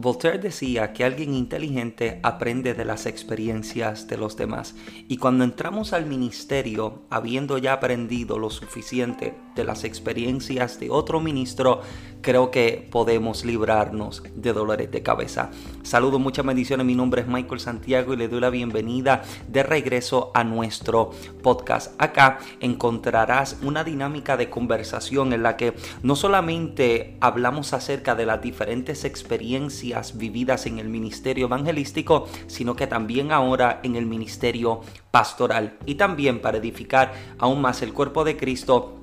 Voltaire 0.00 0.38
decía 0.38 0.94
que 0.94 1.04
alguien 1.04 1.34
inteligente 1.34 2.20
aprende 2.22 2.72
de 2.72 2.86
las 2.86 3.04
experiencias 3.04 4.08
de 4.08 4.16
los 4.16 4.34
demás. 4.34 4.74
Y 5.08 5.18
cuando 5.18 5.44
entramos 5.44 5.92
al 5.92 6.06
ministerio, 6.06 7.02
habiendo 7.10 7.58
ya 7.58 7.74
aprendido 7.74 8.38
lo 8.38 8.48
suficiente 8.48 9.34
de 9.54 9.64
las 9.64 9.84
experiencias 9.84 10.80
de 10.80 10.88
otro 10.88 11.20
ministro, 11.20 11.82
creo 12.22 12.50
que 12.50 12.88
podemos 12.90 13.44
librarnos 13.44 14.22
de 14.34 14.54
dolores 14.54 14.90
de 14.90 15.02
cabeza. 15.02 15.50
Saludo, 15.82 16.18
muchas 16.18 16.46
bendiciones. 16.46 16.86
Mi 16.86 16.94
nombre 16.94 17.20
es 17.20 17.28
Michael 17.28 17.60
Santiago 17.60 18.14
y 18.14 18.16
le 18.16 18.28
doy 18.28 18.40
la 18.40 18.48
bienvenida 18.48 19.20
de 19.48 19.62
regreso 19.62 20.30
a 20.32 20.44
nuestro 20.44 21.10
podcast. 21.42 21.92
Acá 22.00 22.38
encontrarás 22.60 23.58
una 23.62 23.84
dinámica 23.84 24.38
de 24.38 24.48
conversación 24.48 25.34
en 25.34 25.42
la 25.42 25.58
que 25.58 25.74
no 26.02 26.16
solamente 26.16 27.18
hablamos 27.20 27.74
acerca 27.74 28.14
de 28.14 28.24
las 28.24 28.40
diferentes 28.40 29.04
experiencias 29.04 29.89
vividas 30.16 30.66
en 30.66 30.78
el 30.78 30.88
ministerio 30.88 31.46
evangelístico, 31.46 32.26
sino 32.46 32.76
que 32.76 32.86
también 32.86 33.32
ahora 33.32 33.80
en 33.82 33.96
el 33.96 34.06
ministerio 34.06 34.80
pastoral. 35.10 35.76
Y 35.86 35.96
también 35.96 36.40
para 36.40 36.58
edificar 36.58 37.12
aún 37.38 37.60
más 37.60 37.82
el 37.82 37.92
cuerpo 37.92 38.24
de 38.24 38.36
Cristo 38.36 38.96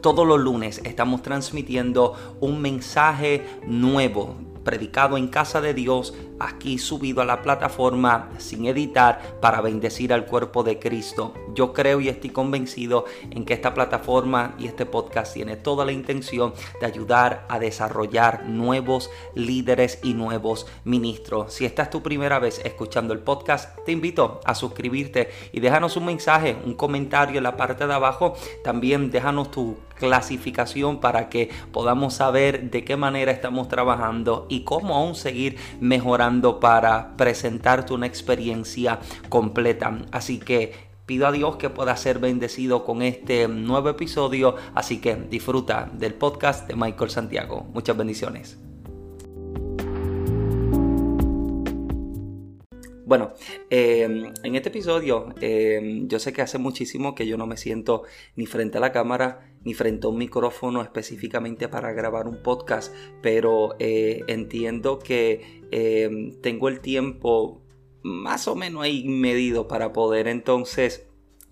todos 0.00 0.26
los 0.26 0.38
lunes 0.38 0.82
estamos 0.84 1.22
transmitiendo 1.22 2.36
un 2.40 2.60
mensaje 2.60 3.42
nuevo 3.66 4.36
predicado 4.64 5.16
en 5.16 5.28
casa 5.28 5.60
de 5.60 5.74
Dios 5.74 6.14
aquí 6.40 6.78
subido 6.78 7.22
a 7.22 7.24
la 7.24 7.42
plataforma 7.42 8.30
sin 8.38 8.66
editar 8.66 9.38
para 9.40 9.60
bendecir 9.60 10.12
al 10.12 10.26
cuerpo 10.26 10.62
de 10.62 10.78
Cristo. 10.78 11.34
Yo 11.54 11.72
creo 11.72 12.00
y 12.00 12.08
estoy 12.08 12.30
convencido 12.30 13.04
en 13.30 13.44
que 13.44 13.54
esta 13.54 13.74
plataforma 13.74 14.54
y 14.58 14.66
este 14.66 14.86
podcast 14.86 15.34
tiene 15.34 15.56
toda 15.56 15.84
la 15.84 15.92
intención 15.92 16.52
de 16.80 16.86
ayudar 16.86 17.46
a 17.48 17.58
desarrollar 17.58 18.46
nuevos 18.46 19.10
líderes 19.34 20.00
y 20.02 20.14
nuevos 20.14 20.66
ministros. 20.84 21.52
Si 21.52 21.64
esta 21.64 21.84
es 21.84 21.90
tu 21.90 22.02
primera 22.02 22.38
vez 22.38 22.60
escuchando 22.64 23.12
el 23.12 23.20
podcast, 23.20 23.78
te 23.84 23.92
invito 23.92 24.40
a 24.44 24.54
suscribirte 24.54 25.30
y 25.52 25.60
déjanos 25.60 25.96
un 25.96 26.06
mensaje, 26.06 26.56
un 26.64 26.74
comentario 26.74 27.38
en 27.38 27.44
la 27.44 27.56
parte 27.56 27.86
de 27.86 27.94
abajo. 27.94 28.34
También 28.62 29.10
déjanos 29.10 29.50
tu 29.50 29.76
clasificación 29.98 31.00
para 31.00 31.28
que 31.28 31.50
podamos 31.72 32.14
saber 32.14 32.70
de 32.70 32.84
qué 32.84 32.96
manera 32.96 33.32
estamos 33.32 33.68
trabajando 33.68 34.46
y 34.48 34.64
cómo 34.64 34.94
aún 34.94 35.14
seguir 35.14 35.56
mejorando 35.80 36.60
para 36.60 37.16
presentarte 37.16 37.92
una 37.92 38.06
experiencia 38.06 39.00
completa. 39.28 39.98
Así 40.12 40.38
que 40.38 40.72
pido 41.06 41.26
a 41.26 41.32
Dios 41.32 41.56
que 41.56 41.70
pueda 41.70 41.96
ser 41.96 42.18
bendecido 42.18 42.84
con 42.84 43.02
este 43.02 43.48
nuevo 43.48 43.88
episodio. 43.88 44.56
Así 44.74 45.00
que 45.00 45.16
disfruta 45.16 45.90
del 45.92 46.14
podcast 46.14 46.66
de 46.68 46.76
Michael 46.76 47.10
Santiago. 47.10 47.66
Muchas 47.72 47.96
bendiciones. 47.96 48.58
Bueno, 53.06 53.34
em, 53.68 54.32
en 54.42 54.54
este 54.54 54.70
episodio 54.70 55.34
em, 55.42 56.08
yo 56.08 56.18
sé 56.18 56.32
que 56.32 56.40
hace 56.40 56.56
muchísimo 56.56 57.14
que 57.14 57.26
yo 57.26 57.36
no 57.36 57.46
me 57.46 57.58
siento 57.58 58.04
ni 58.34 58.46
frente 58.46 58.78
a 58.78 58.80
la 58.80 58.92
cámara 58.92 59.52
ni 59.62 59.74
frente 59.74 60.06
a 60.06 60.10
un 60.10 60.16
micrófono 60.16 60.80
específicamente 60.80 61.68
para 61.68 61.92
grabar 61.92 62.26
un 62.26 62.42
podcast, 62.42 62.94
pero 63.20 63.76
eh, 63.78 64.22
entiendo 64.26 64.98
que 64.98 65.62
em, 65.70 66.40
tengo 66.40 66.68
el 66.70 66.80
tiempo 66.80 67.60
más 68.02 68.48
o 68.48 68.54
menos 68.54 68.82
ahí 68.82 69.06
medido 69.06 69.68
para 69.68 69.92
poder 69.92 70.26
entonces 70.26 71.06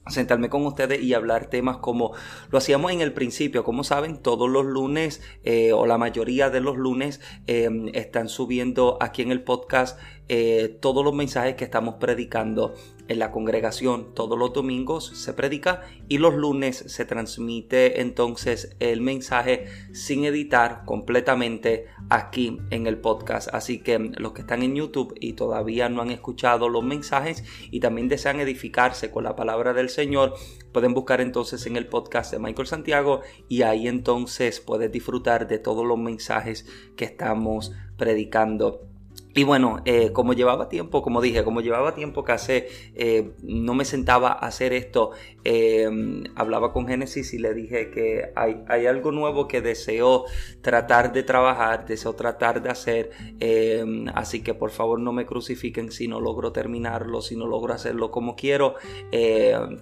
sentarme 0.08 0.48
con 0.48 0.66
ustedes 0.66 1.00
y 1.00 1.14
hablar 1.14 1.46
temas 1.48 1.76
como 1.76 2.12
lo 2.50 2.58
hacíamos 2.58 2.90
en 2.92 3.00
el 3.02 3.12
principio. 3.12 3.62
Como 3.62 3.84
saben, 3.84 4.20
todos 4.20 4.50
los 4.50 4.64
lunes 4.64 5.22
eh, 5.44 5.72
o 5.72 5.86
la 5.86 5.96
mayoría 5.96 6.50
de 6.50 6.60
los 6.60 6.76
lunes 6.76 7.20
están 7.46 8.28
subiendo 8.28 8.98
aquí 9.00 9.22
en 9.22 9.30
el 9.30 9.44
podcast 9.44 10.00
eh, 10.34 10.78
todos 10.80 11.04
los 11.04 11.12
mensajes 11.12 11.56
que 11.56 11.64
estamos 11.64 11.96
predicando 11.96 12.72
en 13.06 13.18
la 13.18 13.30
congregación. 13.30 14.14
Todos 14.14 14.38
los 14.38 14.54
domingos 14.54 15.08
se 15.14 15.34
predica 15.34 15.82
y 16.08 16.16
los 16.16 16.32
lunes 16.32 16.84
se 16.86 17.04
transmite 17.04 18.00
entonces 18.00 18.74
el 18.80 19.02
mensaje 19.02 19.66
sin 19.92 20.24
editar 20.24 20.86
completamente 20.86 21.84
aquí 22.08 22.62
en 22.70 22.86
el 22.86 22.96
podcast. 22.96 23.52
Así 23.52 23.80
que 23.80 23.98
los 23.98 24.32
que 24.32 24.40
están 24.40 24.62
en 24.62 24.74
YouTube 24.74 25.12
y 25.20 25.34
todavía 25.34 25.90
no 25.90 26.00
han 26.00 26.10
escuchado 26.10 26.70
los 26.70 26.82
mensajes 26.82 27.44
y 27.70 27.80
también 27.80 28.08
desean 28.08 28.40
edificarse 28.40 29.10
con 29.10 29.24
la 29.24 29.36
palabra 29.36 29.74
del 29.74 29.90
Señor, 29.90 30.32
pueden 30.72 30.94
buscar 30.94 31.20
entonces 31.20 31.66
en 31.66 31.76
el 31.76 31.88
podcast 31.88 32.32
de 32.32 32.38
Michael 32.38 32.68
Santiago 32.68 33.20
y 33.50 33.64
ahí 33.64 33.86
entonces 33.86 34.60
puedes 34.60 34.90
disfrutar 34.90 35.46
de 35.46 35.58
todos 35.58 35.84
los 35.84 35.98
mensajes 35.98 36.64
que 36.96 37.04
estamos 37.04 37.72
predicando. 37.98 38.91
Y 39.34 39.44
bueno, 39.44 39.80
eh, 39.84 40.12
como 40.12 40.34
llevaba 40.34 40.68
tiempo, 40.68 41.02
como 41.02 41.22
dije, 41.22 41.42
como 41.42 41.60
llevaba 41.60 41.94
tiempo 41.94 42.24
que 42.24 42.32
hace, 42.32 42.68
eh, 42.94 43.32
no 43.42 43.74
me 43.74 43.84
sentaba 43.84 44.28
a 44.28 44.46
hacer 44.46 44.72
esto, 44.72 45.12
eh, 45.44 45.88
hablaba 46.34 46.72
con 46.72 46.86
Génesis 46.86 47.32
y 47.32 47.38
le 47.38 47.54
dije 47.54 47.90
que 47.90 48.32
hay, 48.36 48.62
hay, 48.68 48.86
algo 48.86 49.10
nuevo 49.10 49.48
que 49.48 49.62
deseo 49.62 50.24
tratar 50.60 51.12
de 51.12 51.22
trabajar, 51.22 51.86
deseo 51.86 52.14
tratar 52.14 52.62
de 52.62 52.70
hacer, 52.70 53.10
así 54.14 54.42
que 54.42 54.54
por 54.54 54.70
favor 54.70 55.00
no 55.00 55.12
me 55.12 55.24
crucifiquen 55.24 55.90
si 55.90 56.08
no 56.08 56.20
logro 56.20 56.52
terminarlo, 56.52 57.22
si 57.22 57.36
no 57.36 57.46
logro 57.46 57.72
hacerlo 57.72 58.10
como 58.10 58.36
quiero, 58.36 58.74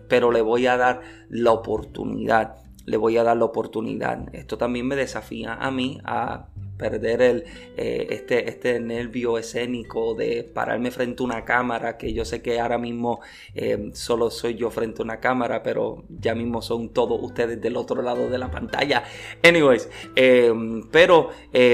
pero 0.08 0.30
le 0.30 0.42
voy 0.42 0.66
a 0.66 0.76
dar 0.76 1.00
la 1.28 1.52
oportunidad 1.52 2.69
le 2.86 2.96
voy 2.96 3.16
a 3.18 3.22
dar 3.22 3.36
la 3.36 3.44
oportunidad. 3.44 4.34
Esto 4.34 4.58
también 4.58 4.86
me 4.86 4.96
desafía 4.96 5.54
a 5.54 5.70
mí 5.70 6.00
a 6.04 6.48
perder 6.80 7.20
el, 7.20 7.44
eh, 7.76 8.06
este, 8.08 8.48
este 8.48 8.80
nervio 8.80 9.36
escénico 9.36 10.14
de 10.14 10.42
pararme 10.42 10.90
frente 10.90 11.22
a 11.22 11.26
una 11.26 11.44
cámara, 11.44 11.98
que 11.98 12.14
yo 12.14 12.24
sé 12.24 12.40
que 12.40 12.58
ahora 12.58 12.78
mismo 12.78 13.20
eh, 13.54 13.90
solo 13.92 14.30
soy 14.30 14.54
yo 14.54 14.70
frente 14.70 15.02
a 15.02 15.04
una 15.04 15.20
cámara, 15.20 15.62
pero 15.62 16.04
ya 16.08 16.34
mismo 16.34 16.62
son 16.62 16.88
todos 16.88 17.20
ustedes 17.22 17.60
del 17.60 17.76
otro 17.76 18.00
lado 18.00 18.30
de 18.30 18.38
la 18.38 18.50
pantalla. 18.50 19.04
Anyways, 19.42 19.90
eh, 20.16 20.52
pero 20.90 21.28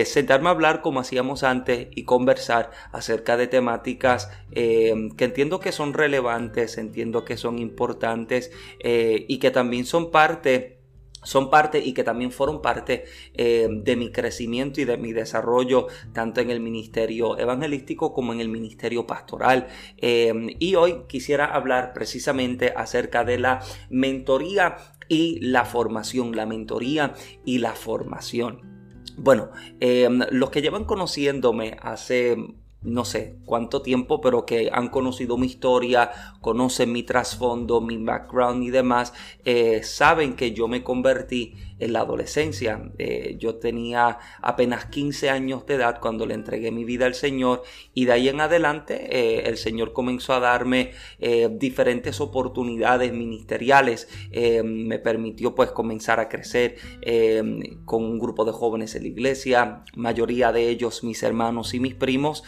sentarme 0.05 0.49
a 0.49 0.53
hablar 0.53 0.83
como 0.83 0.99
hacíamos 0.99 1.45
antes 1.45 1.87
y 1.95 2.03
conversar 2.03 2.71
acerca 2.91 3.37
de 3.37 3.47
temáticas 3.47 4.29
que 4.53 5.15
entiendo 5.19 5.61
que 5.61 5.71
son 5.71 5.93
relevantes, 5.93 6.79
entiendo 6.79 7.25
que 7.25 7.37
son 7.37 7.59
importantes 7.59 8.51
y 8.83 9.39
que 9.39 9.51
también 9.51 9.85
son 9.85 10.11
parte 10.11 10.76
son 11.23 11.51
parte 11.51 11.81
y 11.85 11.93
que 11.93 12.05
también 12.05 12.31
fueron 12.31 12.63
parte 12.63 13.05
eh, 13.35 13.69
de 13.71 13.97
mi 13.97 14.13
crecimiento 14.13 14.81
y 14.81 14.85
de 14.85 14.97
mi 14.97 15.13
desarrollo 15.13 15.89
tanto 16.13 16.41
en 16.41 16.51
el 16.51 16.61
ministerio 16.61 17.39
evangelístico 17.39 18.13
como 18.13 18.33
en 18.33 18.41
el 18.41 18.49
ministerio 18.49 19.07
pastoral. 19.07 19.67
Eh, 19.99 20.33
y 20.59 20.75
hoy 20.77 21.03
quisiera 21.09 21.47
hablar 21.47 21.93
precisamente 21.93 22.73
acerca 22.77 23.25
de 23.25 23.39
la 23.39 23.61
mentoría 23.91 24.77
y 25.09 25.41
la 25.41 25.65
formación, 25.65 26.37
la 26.37 26.47
mentoría 26.47 27.15
y 27.45 27.59
la 27.59 27.73
formación. 27.73 28.77
Bueno, 29.17 29.51
eh, 29.81 30.09
los 30.31 30.51
que 30.51 30.63
llevan 30.63 30.85
conociéndome 30.85 31.77
hace 31.81 32.37
no 32.83 33.05
sé 33.05 33.37
cuánto 33.45 33.83
tiempo, 33.83 34.21
pero 34.21 34.47
que 34.47 34.71
han 34.73 34.89
conocido 34.89 35.37
mi 35.37 35.47
historia, 35.47 36.11
conocen 36.41 36.93
mi 36.93 37.03
trasfondo, 37.03 37.81
mi 37.81 37.97
background 37.97 38.63
y 38.63 38.71
demás, 38.71 39.13
eh, 39.45 39.83
saben 39.83 40.37
que 40.37 40.53
yo 40.53 40.69
me 40.69 40.85
convertí 40.85 41.55
en 41.79 41.93
la 41.93 42.01
adolescencia. 42.01 42.91
Eh, 42.99 43.37
yo 43.39 43.57
tenía 43.57 44.19
apenas 44.41 44.87
15 44.87 45.31
años 45.31 45.67
de 45.67 45.75
edad 45.75 46.01
cuando 46.01 46.27
le 46.27 46.35
entregué 46.35 46.71
mi 46.71 46.85
vida 46.85 47.07
al 47.07 47.15
Señor 47.15 47.63
y 47.93 48.07
de 48.07 48.13
ahí 48.13 48.29
en 48.29 48.41
adelante 48.41 49.09
eh, 49.11 49.49
el 49.49 49.57
Señor 49.57 49.93
comenzó 49.93 50.33
a 50.33 50.41
darme 50.41 50.93
eh, 51.19 51.49
diferentes 51.53 52.21
oportunidades 52.21 53.13
ministeriales. 53.13 54.09
me 54.65 54.99
permitió 54.99 55.55
pues 55.55 55.71
comenzar 55.71 56.21
a 56.21 56.29
crecer 56.29 56.77
con 57.85 58.05
un 58.05 58.19
grupo 58.19 58.45
de 58.45 58.53
jóvenes 58.53 58.95
en 58.95 59.03
la 59.03 59.09
iglesia, 59.09 59.85
mayoría 59.95 60.53
de 60.53 60.69
ellos 60.69 61.05
mis 61.05 61.23
hermanos 61.23 61.75
y 61.75 61.81
mis 61.81 61.95
primos, 61.95 62.45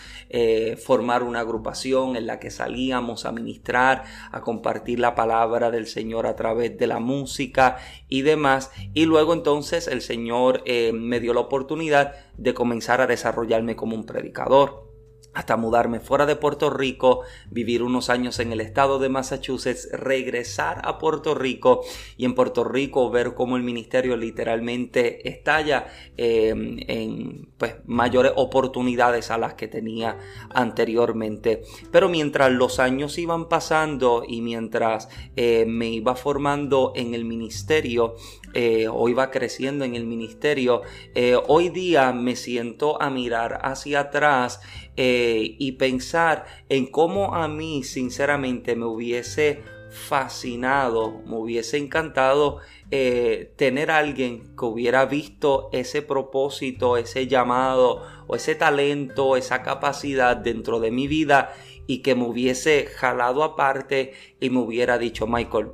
formar 0.85 1.23
una 1.23 1.41
agrupación 1.41 2.17
en 2.17 2.27
la 2.27 2.39
que 2.39 2.51
salíamos 2.51 3.25
a 3.25 3.33
ministrar, 3.33 4.05
a 4.31 4.41
compartir 4.41 5.01
la 5.01 5.15
palabra 5.15 5.71
del 5.71 5.87
Señor 5.87 6.27
a 6.27 6.37
través 6.37 6.77
de 6.79 6.87
la 6.87 6.99
música 6.99 7.79
y 8.09 8.23
demás. 8.23 8.71
Y 8.95 9.05
luego 9.05 9.18
luego 9.19 9.33
entonces 9.33 9.89
el 9.89 10.01
Señor 10.01 10.63
eh, 10.65 10.93
me 10.93 11.19
dio 11.19 11.35
la 11.35 11.41
oportunidad 11.41 12.15
de 12.37 12.55
comenzar 12.55 13.01
a 13.01 13.09
desarrollarme 13.09 13.75
como 13.75 13.97
un 13.97 14.07
predicador. 14.07 14.88
Hasta 15.35 15.57
mudarme 15.57 16.01
fuera 16.01 16.27
de 16.27 16.37
Puerto 16.37 16.71
Rico, 16.71 17.21
vivir 17.51 17.83
unos 17.83 18.11
años 18.11 18.39
en 18.41 18.53
el 18.53 18.61
estado 18.61 18.99
de 18.99 19.09
Massachusetts, 19.09 19.89
regresar 19.93 20.81
a 20.85 20.99
Puerto 20.99 21.35
Rico 21.35 21.83
y 22.17 22.25
en 22.25 22.35
Puerto 22.35 22.65
Rico 22.65 23.11
ver 23.11 23.35
cómo 23.35 23.57
el 23.57 23.63
ministerio 23.63 24.17
literalmente 24.17 25.29
estalla 25.29 25.87
em, 26.17 26.79
en 26.89 27.49
pues, 27.57 27.77
mayores 27.87 28.33
oportunidades 28.37 29.31
a 29.31 29.39
las 29.39 29.55
que 29.55 29.69
tenía 29.69 30.19
anteriormente. 30.51 31.63
Pero 31.93 32.09
mientras 32.09 32.51
los 32.51 32.81
años 32.81 33.19
iban 33.19 33.49
pasando 33.49 34.25
y 34.27 34.41
mientras 34.41 35.09
eh, 35.37 35.65
me 35.67 35.89
iba 35.89 36.17
formando 36.17 36.93
en 36.97 37.15
el 37.15 37.25
ministerio, 37.25 38.17
eh, 38.55 38.89
o 38.91 39.09
iba 39.09 39.31
creciendo 39.31 39.85
en 39.85 39.95
el 39.95 40.07
ministerio, 40.07 40.83
eh, 41.15 41.37
hoy 41.49 41.69
día 41.69 42.13
me 42.13 42.35
siento 42.35 43.01
a 43.01 43.11
mirar 43.11 43.61
hacia 43.63 44.01
atrás 44.01 44.61
eh, 45.01 45.55
y 45.59 45.73
pensar 45.73 46.45
en 46.69 46.91
cómo 46.91 47.37
a 47.37 47.47
mí 47.47 47.85
sinceramente 47.85 48.75
me 48.75 48.85
hubiese 48.85 49.63
fascinado, 49.91 51.23
me 51.25 51.37
hubiese 51.37 51.79
encantado 51.79 52.59
tener 52.91 53.91
a 53.91 53.99
alguien 53.99 54.57
que 54.57 54.65
hubiera 54.65 55.07
visto 55.07 55.69
ese 55.73 56.03
propósito, 56.03 56.97
ese 56.97 57.27
llamado 57.27 58.03
o 58.27 58.35
ese 58.35 58.55
talento, 58.55 59.37
esa 59.37 59.63
capacidad 59.63 60.37
dentro 60.37 60.81
de 60.81 60.91
mi 60.91 61.07
vida 61.07 61.55
y 61.87 61.99
que 62.03 62.15
me 62.15 62.25
hubiese 62.25 62.87
jalado 62.87 63.45
aparte 63.45 64.13
y 64.41 64.51
me 64.51 64.61
hubiera 64.61 64.99
dicho, 64.99 65.27
Michael, 65.27 65.73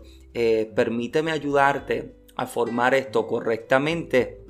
permíteme 0.76 1.32
ayudarte 1.32 2.15
a 2.37 2.47
formar 2.47 2.94
esto 2.94 3.26
correctamente 3.26 4.44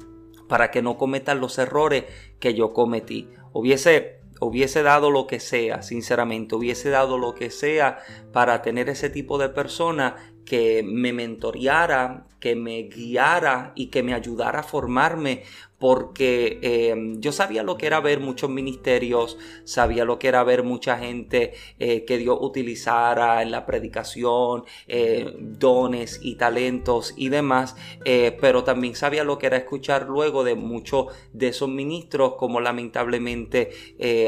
para 0.49 0.71
que 0.71 0.83
no 0.83 0.97
cometan 0.97 1.41
los 1.41 1.59
errores 1.59 2.05
que 2.39 2.55
yo 2.55 2.73
cometí. 2.73 3.29
Hubiese, 3.53 4.21
hubiese 4.41 4.83
dado 4.83 5.11
lo 5.11 5.27
que 5.27 5.41
sea, 5.41 5.83
sinceramente, 5.83 6.55
hubiese 6.55 6.91
dado 6.91 7.19
lo 7.19 7.35
que 7.35 7.51
sea 7.51 7.99
para 8.33 8.63
tener 8.63 8.89
ese 8.89 9.11
tipo 9.11 9.39
de 9.39 9.49
persona 9.49 10.17
que 10.45 10.83
me 10.85 11.13
mentoreara, 11.13 12.27
que 12.41 12.55
me 12.55 12.83
guiara 12.83 13.73
y 13.75 13.87
que 13.87 14.03
me 14.03 14.15
ayudara 14.15 14.61
a 14.61 14.65
formarme 14.65 15.43
porque 15.85 16.61
em, 16.63 17.21
yo 17.21 17.31
sabía 17.31 17.63
lo 17.63 17.77
que 17.77 17.85
era 17.85 18.01
ver 18.01 18.19
muchos 18.19 18.49
ministerios, 18.49 19.37
sabía 19.65 20.07
lo 20.07 20.19
que 20.19 20.29
era 20.29 20.43
ver 20.43 20.63
mucha 20.63 20.97
gente 20.97 21.53
eh, 21.79 22.07
que 22.07 22.17
Dios 22.17 22.39
utilizara 22.41 23.43
en 23.43 23.51
la 23.51 23.67
predicación, 23.67 24.65
eh, 24.89 25.37
dones 25.39 26.21
y 26.23 26.37
talentos 26.37 27.13
y 27.19 27.29
demás, 27.29 27.77
eh, 28.07 28.35
pero 28.41 28.65
también 28.65 28.97
sabía 28.97 29.25
lo 29.25 29.37
que 29.37 29.45
era 29.45 29.59
escuchar 29.59 30.07
luego 30.09 30.43
de 30.43 30.55
muchos 30.55 31.09
de 31.35 31.49
esos 31.49 31.69
ministros 31.69 32.37
como 32.39 32.63
lamentablemente 32.63 33.69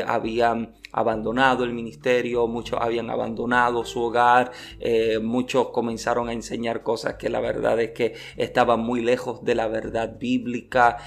habían 0.06 0.75
abandonado 0.93 1.64
el 1.64 1.73
ministerio, 1.73 2.47
muchos 2.47 2.79
habían 2.81 3.11
abandonado 3.11 3.85
su 3.85 4.03
hogar, 4.03 4.53
muchos 5.23 5.69
comenzaron 5.69 6.29
a 6.29 6.32
enseñar 6.32 6.82
cosas 6.82 7.14
que 7.14 7.29
la 7.29 7.41
verdad 7.41 7.81
es 7.81 7.91
que 7.91 8.14
estaban 8.37 8.81
muy 8.81 9.00
lejos 9.00 9.44
de 9.44 9.55
la 9.55 9.69
verdad 9.69 10.17
bíblica. 10.19 10.99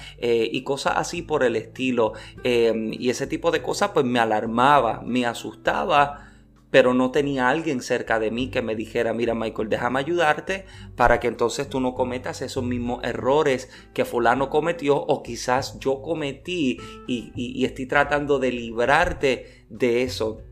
Y 0.50 0.62
cosas 0.62 0.94
así 0.96 1.22
por 1.22 1.44
el 1.44 1.56
estilo. 1.56 2.12
Em, 2.44 2.92
y 2.92 3.10
ese 3.10 3.26
tipo 3.26 3.50
de 3.50 3.62
cosas 3.62 3.90
pues 3.92 4.06
me 4.06 4.18
alarmaba, 4.18 5.02
me 5.04 5.26
asustaba 5.26 6.30
pero 6.70 6.94
no 6.94 7.10
tenía 7.10 7.48
alguien 7.48 7.82
cerca 7.82 8.18
de 8.18 8.30
mí 8.30 8.48
que 8.48 8.62
me 8.62 8.76
dijera, 8.76 9.12
mira 9.12 9.34
Michael, 9.34 9.68
déjame 9.68 10.00
ayudarte 10.00 10.64
para 10.96 11.20
que 11.20 11.28
entonces 11.28 11.68
tú 11.68 11.80
no 11.80 11.94
cometas 11.94 12.42
esos 12.42 12.64
mismos 12.64 13.02
errores 13.04 13.70
que 13.92 14.04
fulano 14.04 14.50
cometió 14.50 14.96
o 14.96 15.22
quizás 15.22 15.78
yo 15.80 16.00
cometí 16.00 16.78
y, 17.06 17.64
estoy 17.64 17.86
tratando 17.86 18.38
de 18.38 18.52
librarte 18.52 19.64
de 19.68 20.02
eso. 20.02 20.42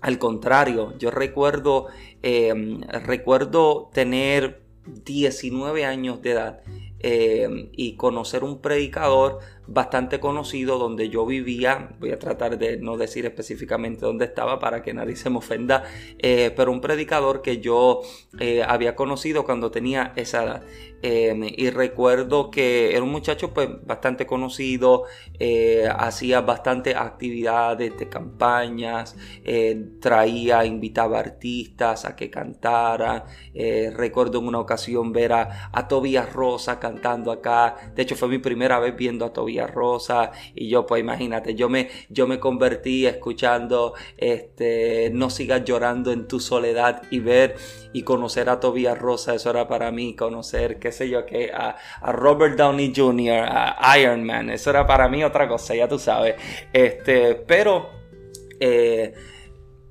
Al 0.00 0.18
contrario, 0.18 0.94
yo 0.98 1.10
recuerdo, 1.10 1.86
em, 2.22 2.82
recuerdo 2.82 3.90
tener 3.92 4.62
19 5.04 5.84
años 5.84 6.22
de 6.22 6.30
edad 6.32 6.60
eh, 7.00 7.70
y 7.72 7.96
conocer 7.96 8.44
un 8.44 8.60
predicador 8.60 9.38
bastante 9.68 10.18
conocido 10.18 10.78
donde 10.78 11.10
yo 11.10 11.26
vivía, 11.26 11.90
voy 12.00 12.10
a 12.10 12.18
tratar 12.18 12.58
de 12.58 12.78
no 12.78 12.96
decir 12.96 13.26
específicamente 13.26 14.00
dónde 14.00 14.24
estaba 14.24 14.58
para 14.58 14.82
que 14.82 14.94
nadie 14.94 15.14
se 15.14 15.28
me 15.28 15.38
ofenda, 15.38 15.84
eh, 16.18 16.52
pero 16.56 16.72
un 16.72 16.80
predicador 16.80 17.42
que 17.42 17.58
yo 17.58 18.00
eh, 18.40 18.62
había 18.66 18.96
conocido 18.96 19.44
cuando 19.44 19.70
tenía 19.70 20.12
esa 20.16 20.44
edad. 20.44 20.62
Em, 21.00 21.44
y 21.44 21.70
recuerdo 21.70 22.50
que 22.50 22.92
era 22.92 23.02
un 23.04 23.12
muchacho 23.12 23.54
pues 23.54 23.68
bastante 23.86 24.26
conocido, 24.26 25.04
eh, 25.38 25.88
hacía 25.96 26.40
bastante 26.40 26.96
actividades 26.96 27.96
de 27.96 28.08
campañas, 28.08 29.16
traía, 30.00 30.64
invitaba 30.64 31.18
artistas 31.20 32.04
a 32.04 32.16
que 32.16 32.30
cantaran. 32.30 33.24
recuerdo 33.94 34.38
en 34.38 34.46
una 34.46 34.58
ocasión 34.60 35.12
ver 35.12 35.32
a, 35.32 35.70
a 35.72 35.88
Tobias 35.88 36.32
Rosa 36.32 36.80
cantando 36.80 37.30
acá. 37.30 37.76
De 37.94 38.02
hecho 38.02 38.16
fue 38.16 38.28
mi 38.28 38.38
primera 38.38 38.78
vez 38.80 38.96
viendo 38.96 39.24
a 39.24 39.32
Tobias 39.32 39.57
Rosa 39.66 40.30
y 40.54 40.68
yo 40.68 40.86
pues 40.86 41.00
imagínate, 41.00 41.54
yo 41.54 41.68
me, 41.68 41.88
yo 42.08 42.26
me 42.26 42.38
convertí 42.38 43.06
escuchando 43.06 43.94
este, 44.16 45.10
No 45.12 45.30
sigas 45.30 45.64
llorando 45.64 46.12
en 46.12 46.28
tu 46.28 46.40
soledad 46.40 47.02
y 47.10 47.20
ver 47.20 47.56
y 47.92 48.02
conocer 48.02 48.48
a 48.48 48.60
Tobias 48.60 48.98
Rosa, 48.98 49.34
eso 49.34 49.50
era 49.50 49.66
para 49.66 49.90
mí, 49.90 50.14
conocer, 50.14 50.78
qué 50.78 50.92
sé 50.92 51.08
yo, 51.08 51.26
que 51.26 51.50
a, 51.52 51.76
Robert 52.12 52.56
Downey 52.56 52.92
Jr., 52.94 53.46
a 53.48 53.98
Iron 53.98 54.24
Man, 54.24 54.50
eso 54.50 54.70
era 54.70 54.86
para 54.86 55.08
mí 55.08 55.24
otra 55.24 55.48
cosa, 55.48 55.74
ya 55.74 55.88
tú 55.88 55.98
sabes. 55.98 56.34
Este, 56.72 57.34
pero 57.34 57.90
eh, 58.60 59.14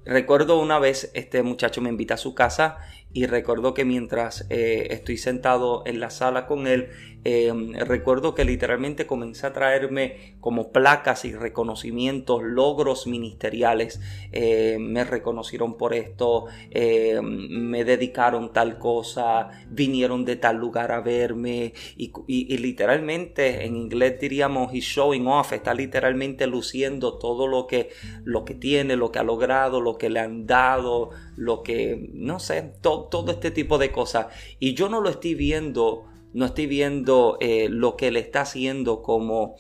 recuerdo 0.06 0.60
una 0.60 0.80
vez 0.80 1.12
este 1.14 1.44
muchacho 1.44 1.82
me 1.82 1.90
invita 1.90 2.16
a 2.16 2.18
su 2.18 2.34
casa 2.34 2.78
y 3.14 3.26
recuerdo 3.26 3.74
que 3.74 3.86
mientras 3.86 4.46
eh, 4.50 4.88
estoy 4.92 5.18
sentado 5.18 5.84
en 5.86 6.00
la 6.00 6.10
sala 6.10 6.46
con 6.46 6.68
él, 6.68 6.90
eh, 7.30 7.52
recuerdo 7.86 8.34
que 8.34 8.46
literalmente 8.46 9.06
comencé 9.06 9.48
a 9.48 9.52
traerme 9.52 10.36
como 10.40 10.72
placas 10.72 11.26
y 11.26 11.34
reconocimientos, 11.34 12.42
logros 12.42 13.06
ministeriales. 13.06 14.00
Eh, 14.32 14.78
me 14.80 15.04
reconocieron 15.04 15.76
por 15.76 15.94
esto, 15.94 16.46
me 16.74 17.84
dedicaron 17.84 18.54
tal 18.54 18.80
cosa, 18.80 19.50
vinieron 19.70 20.24
de 20.24 20.38
tal 20.38 20.56
lugar 20.56 20.94
a 20.94 21.02
verme 21.02 21.74
y, 21.98 22.14
y, 22.28 22.58
literalmente 22.60 23.66
en 23.66 23.76
inglés 23.76 24.22
diríamos 24.22 24.74
he's 24.74 24.86
showing 24.86 25.28
off, 25.28 25.52
está 25.52 25.74
literalmente 25.74 26.48
luciendo 26.48 27.18
todo 27.18 27.48
lo 27.48 27.68
que, 27.68 27.90
lo 28.24 28.46
que 28.46 28.54
tiene, 28.54 28.96
lo 28.96 29.12
que 29.12 29.20
ha 29.20 29.24
logrado, 29.24 29.82
lo 29.82 29.98
que 29.98 30.10
le 30.10 30.22
han 30.22 30.48
dado, 30.48 31.10
lo 31.36 31.62
que, 31.62 32.10
no 32.14 32.40
sé, 32.40 32.72
todo 32.82 33.32
este 33.32 33.52
tipo 33.52 33.78
de 33.78 33.92
cosas. 33.92 34.28
Y 34.60 34.76
yo 34.76 34.88
no 34.88 35.02
lo 35.02 35.10
estoy 35.10 35.36
viendo, 35.36 36.06
no 36.34 36.46
estoy 36.46 36.68
viendo 36.68 37.38
eh, 37.40 37.68
lo 37.70 37.96
que 37.96 38.12
le 38.12 38.20
está 38.20 38.42
haciendo 38.42 39.02
como, 39.02 39.56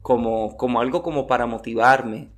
como, 0.00 0.56
como 0.56 0.80
algo 0.80 1.02
como 1.02 1.26
para 1.26 1.46
motivarme. 1.46 2.30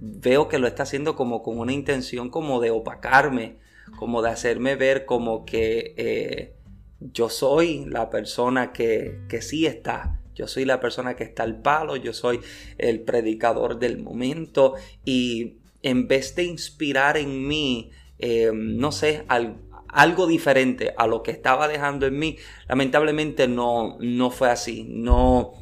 Veo 0.00 0.48
que 0.48 0.58
lo 0.58 0.66
está 0.66 0.84
haciendo 0.84 1.16
como 1.16 1.42
con 1.42 1.58
una 1.58 1.72
intención 1.72 2.30
como 2.30 2.60
de 2.60 2.70
opacarme, 2.70 3.56
como 3.98 4.22
de 4.22 4.30
hacerme 4.30 4.76
ver 4.76 5.06
como 5.06 5.44
que 5.44 5.94
eh, 5.96 6.54
yo 7.00 7.28
soy 7.28 7.84
la 7.86 8.10
persona 8.10 8.72
que, 8.72 9.20
que 9.28 9.42
sí 9.42 9.66
está. 9.66 10.20
Yo 10.34 10.46
soy 10.46 10.64
la 10.64 10.78
persona 10.78 11.16
que 11.16 11.24
está 11.24 11.42
al 11.42 11.60
palo, 11.60 11.96
yo 11.96 12.12
soy 12.12 12.40
el 12.78 13.00
predicador 13.00 13.80
del 13.80 13.98
momento 13.98 14.74
y 15.04 15.58
en 15.82 16.08
vez 16.08 16.34
de 16.36 16.44
inspirar 16.44 17.16
en 17.16 17.46
mí, 17.46 17.90
eh, 18.18 18.50
no 18.54 18.92
sé, 18.92 19.24
algo 19.88 20.26
diferente 20.26 20.94
a 20.96 21.06
lo 21.06 21.22
que 21.22 21.30
estaba 21.30 21.68
dejando 21.68 22.06
en 22.06 22.18
mí, 22.18 22.36
lamentablemente 22.68 23.48
no, 23.48 23.96
no 24.00 24.30
fue 24.30 24.50
así. 24.50 24.86
No, 24.88 25.52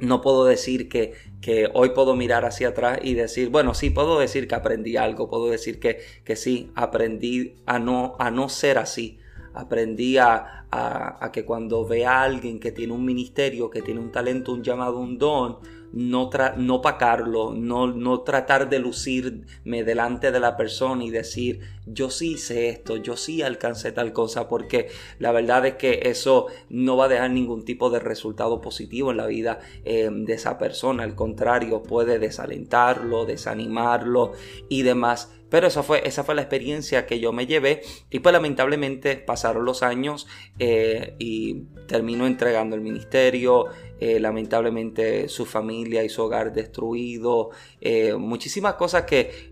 no 0.00 0.20
puedo 0.20 0.44
decir 0.44 0.88
que, 0.88 1.14
que, 1.40 1.68
hoy 1.72 1.90
puedo 1.90 2.14
mirar 2.16 2.44
hacia 2.44 2.68
atrás 2.68 2.98
y 3.02 3.14
decir, 3.14 3.50
bueno, 3.50 3.74
sí, 3.74 3.90
puedo 3.90 4.18
decir 4.18 4.48
que 4.48 4.54
aprendí 4.54 4.96
algo, 4.96 5.28
puedo 5.28 5.48
decir 5.48 5.80
que, 5.80 5.98
que 6.24 6.36
sí, 6.36 6.70
aprendí 6.74 7.56
a 7.66 7.78
no, 7.78 8.16
a 8.18 8.30
no 8.30 8.48
ser 8.48 8.78
así. 8.78 9.18
Aprendí 9.54 10.18
a, 10.18 10.66
a, 10.70 11.30
que 11.32 11.44
cuando 11.44 11.86
vea 11.86 12.20
a 12.20 12.22
alguien 12.22 12.60
que 12.60 12.72
tiene 12.72 12.92
un 12.92 13.04
ministerio, 13.04 13.70
que 13.70 13.82
tiene 13.82 14.00
un 14.00 14.12
talento, 14.12 14.52
un 14.52 14.62
llamado, 14.62 14.98
un 14.98 15.18
don, 15.18 15.58
no, 15.92 16.30
no 16.56 16.82
pacarlo, 16.82 17.54
no, 17.54 17.86
no 17.86 18.20
tratar 18.20 18.68
de 18.68 18.78
lucirme 18.78 19.84
delante 19.84 20.30
de 20.30 20.40
la 20.40 20.56
persona 20.56 21.04
y 21.04 21.10
decir, 21.10 21.60
yo 21.86 22.10
sí 22.10 22.32
hice 22.32 22.68
esto, 22.68 22.96
yo 22.96 23.16
sí 23.16 23.42
alcancé 23.42 23.92
tal 23.92 24.12
cosa, 24.12 24.48
porque 24.48 24.88
la 25.18 25.32
verdad 25.32 25.66
es 25.66 25.74
que 25.74 26.00
eso 26.04 26.46
no 26.68 26.96
va 26.96 27.06
a 27.06 27.08
dejar 27.08 27.30
ningún 27.30 27.64
tipo 27.64 27.90
de 27.90 28.00
resultado 28.00 28.60
positivo 28.60 29.10
en 29.10 29.16
la 29.16 29.26
vida 29.26 29.60
eh, 29.84 30.10
de 30.12 30.32
esa 30.32 30.58
persona, 30.58 31.04
al 31.04 31.14
contrario, 31.14 31.82
puede 31.82 32.18
desalentarlo, 32.18 33.24
desanimarlo 33.24 34.32
y 34.68 34.82
demás. 34.82 35.32
Pero 35.50 35.66
esa 35.66 35.82
fue, 35.82 36.06
esa 36.06 36.24
fue 36.24 36.34
la 36.34 36.42
experiencia 36.42 37.06
que 37.06 37.20
yo 37.20 37.32
me 37.32 37.46
llevé 37.46 37.80
y 38.10 38.18
pues 38.18 38.32
lamentablemente 38.32 39.16
pasaron 39.16 39.64
los 39.64 39.82
años 39.82 40.26
eh, 40.58 41.14
y 41.18 41.62
terminó 41.86 42.26
entregando 42.26 42.76
el 42.76 42.82
ministerio, 42.82 43.66
eh, 43.98 44.20
lamentablemente 44.20 45.28
su 45.28 45.46
familia 45.46 46.04
y 46.04 46.10
su 46.10 46.22
hogar 46.22 46.52
destruido, 46.52 47.50
eh, 47.80 48.14
muchísimas 48.14 48.74
cosas 48.74 49.04
que 49.04 49.48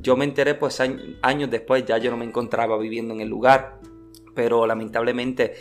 yo 0.00 0.16
me 0.16 0.24
enteré 0.24 0.54
pues 0.54 0.80
años 0.80 1.50
después, 1.50 1.84
ya 1.84 1.98
yo 1.98 2.10
no 2.10 2.16
me 2.16 2.24
encontraba 2.24 2.78
viviendo 2.78 3.14
en 3.14 3.20
el 3.20 3.28
lugar. 3.28 3.78
Pero 4.34 4.68
lamentablemente 4.68 5.54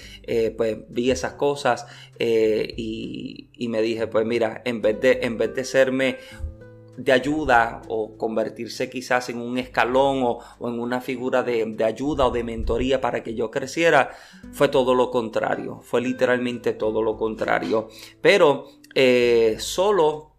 pues 0.55 0.77
vi 0.89 1.09
esas 1.09 1.33
cosas 1.33 1.88
y, 2.19 3.50
y, 3.51 3.67
me 3.69 3.81
dije 3.81 4.05
pues 4.05 4.24
mira 4.24 4.62
en 4.65 4.83
vez 4.83 5.01
de 5.01 5.19
en 5.24 5.36
vez 5.39 5.55
de 5.55 5.63
serme 5.63 6.17
de 6.98 7.12
ayuda 7.12 7.84
o 7.88 8.18
convertirse 8.18 8.89
quizás 8.89 9.30
en 9.30 9.39
un 9.39 9.58
escalón 9.58 10.24
o, 10.24 10.39
en 10.62 10.80
una 10.80 11.00
figura 11.00 11.44
de, 11.44 11.75
ayuda 11.86 12.25
o 12.25 12.32
de 12.32 12.44
mentoría 12.44 13.00
para 13.00 13.24
que 13.24 13.36
yo 13.36 13.51
creciera, 13.51 14.10
fue 14.51 14.68
todo 14.68 14.96
lo 14.96 15.12
contrario, 15.12 15.80
fue 15.84 16.01
literalmente 16.01 16.74
todo 16.74 17.01
lo 17.01 17.16
contrario. 17.16 17.88
Pero 18.22 18.66
eh, 18.96 19.58
solo 19.60 20.32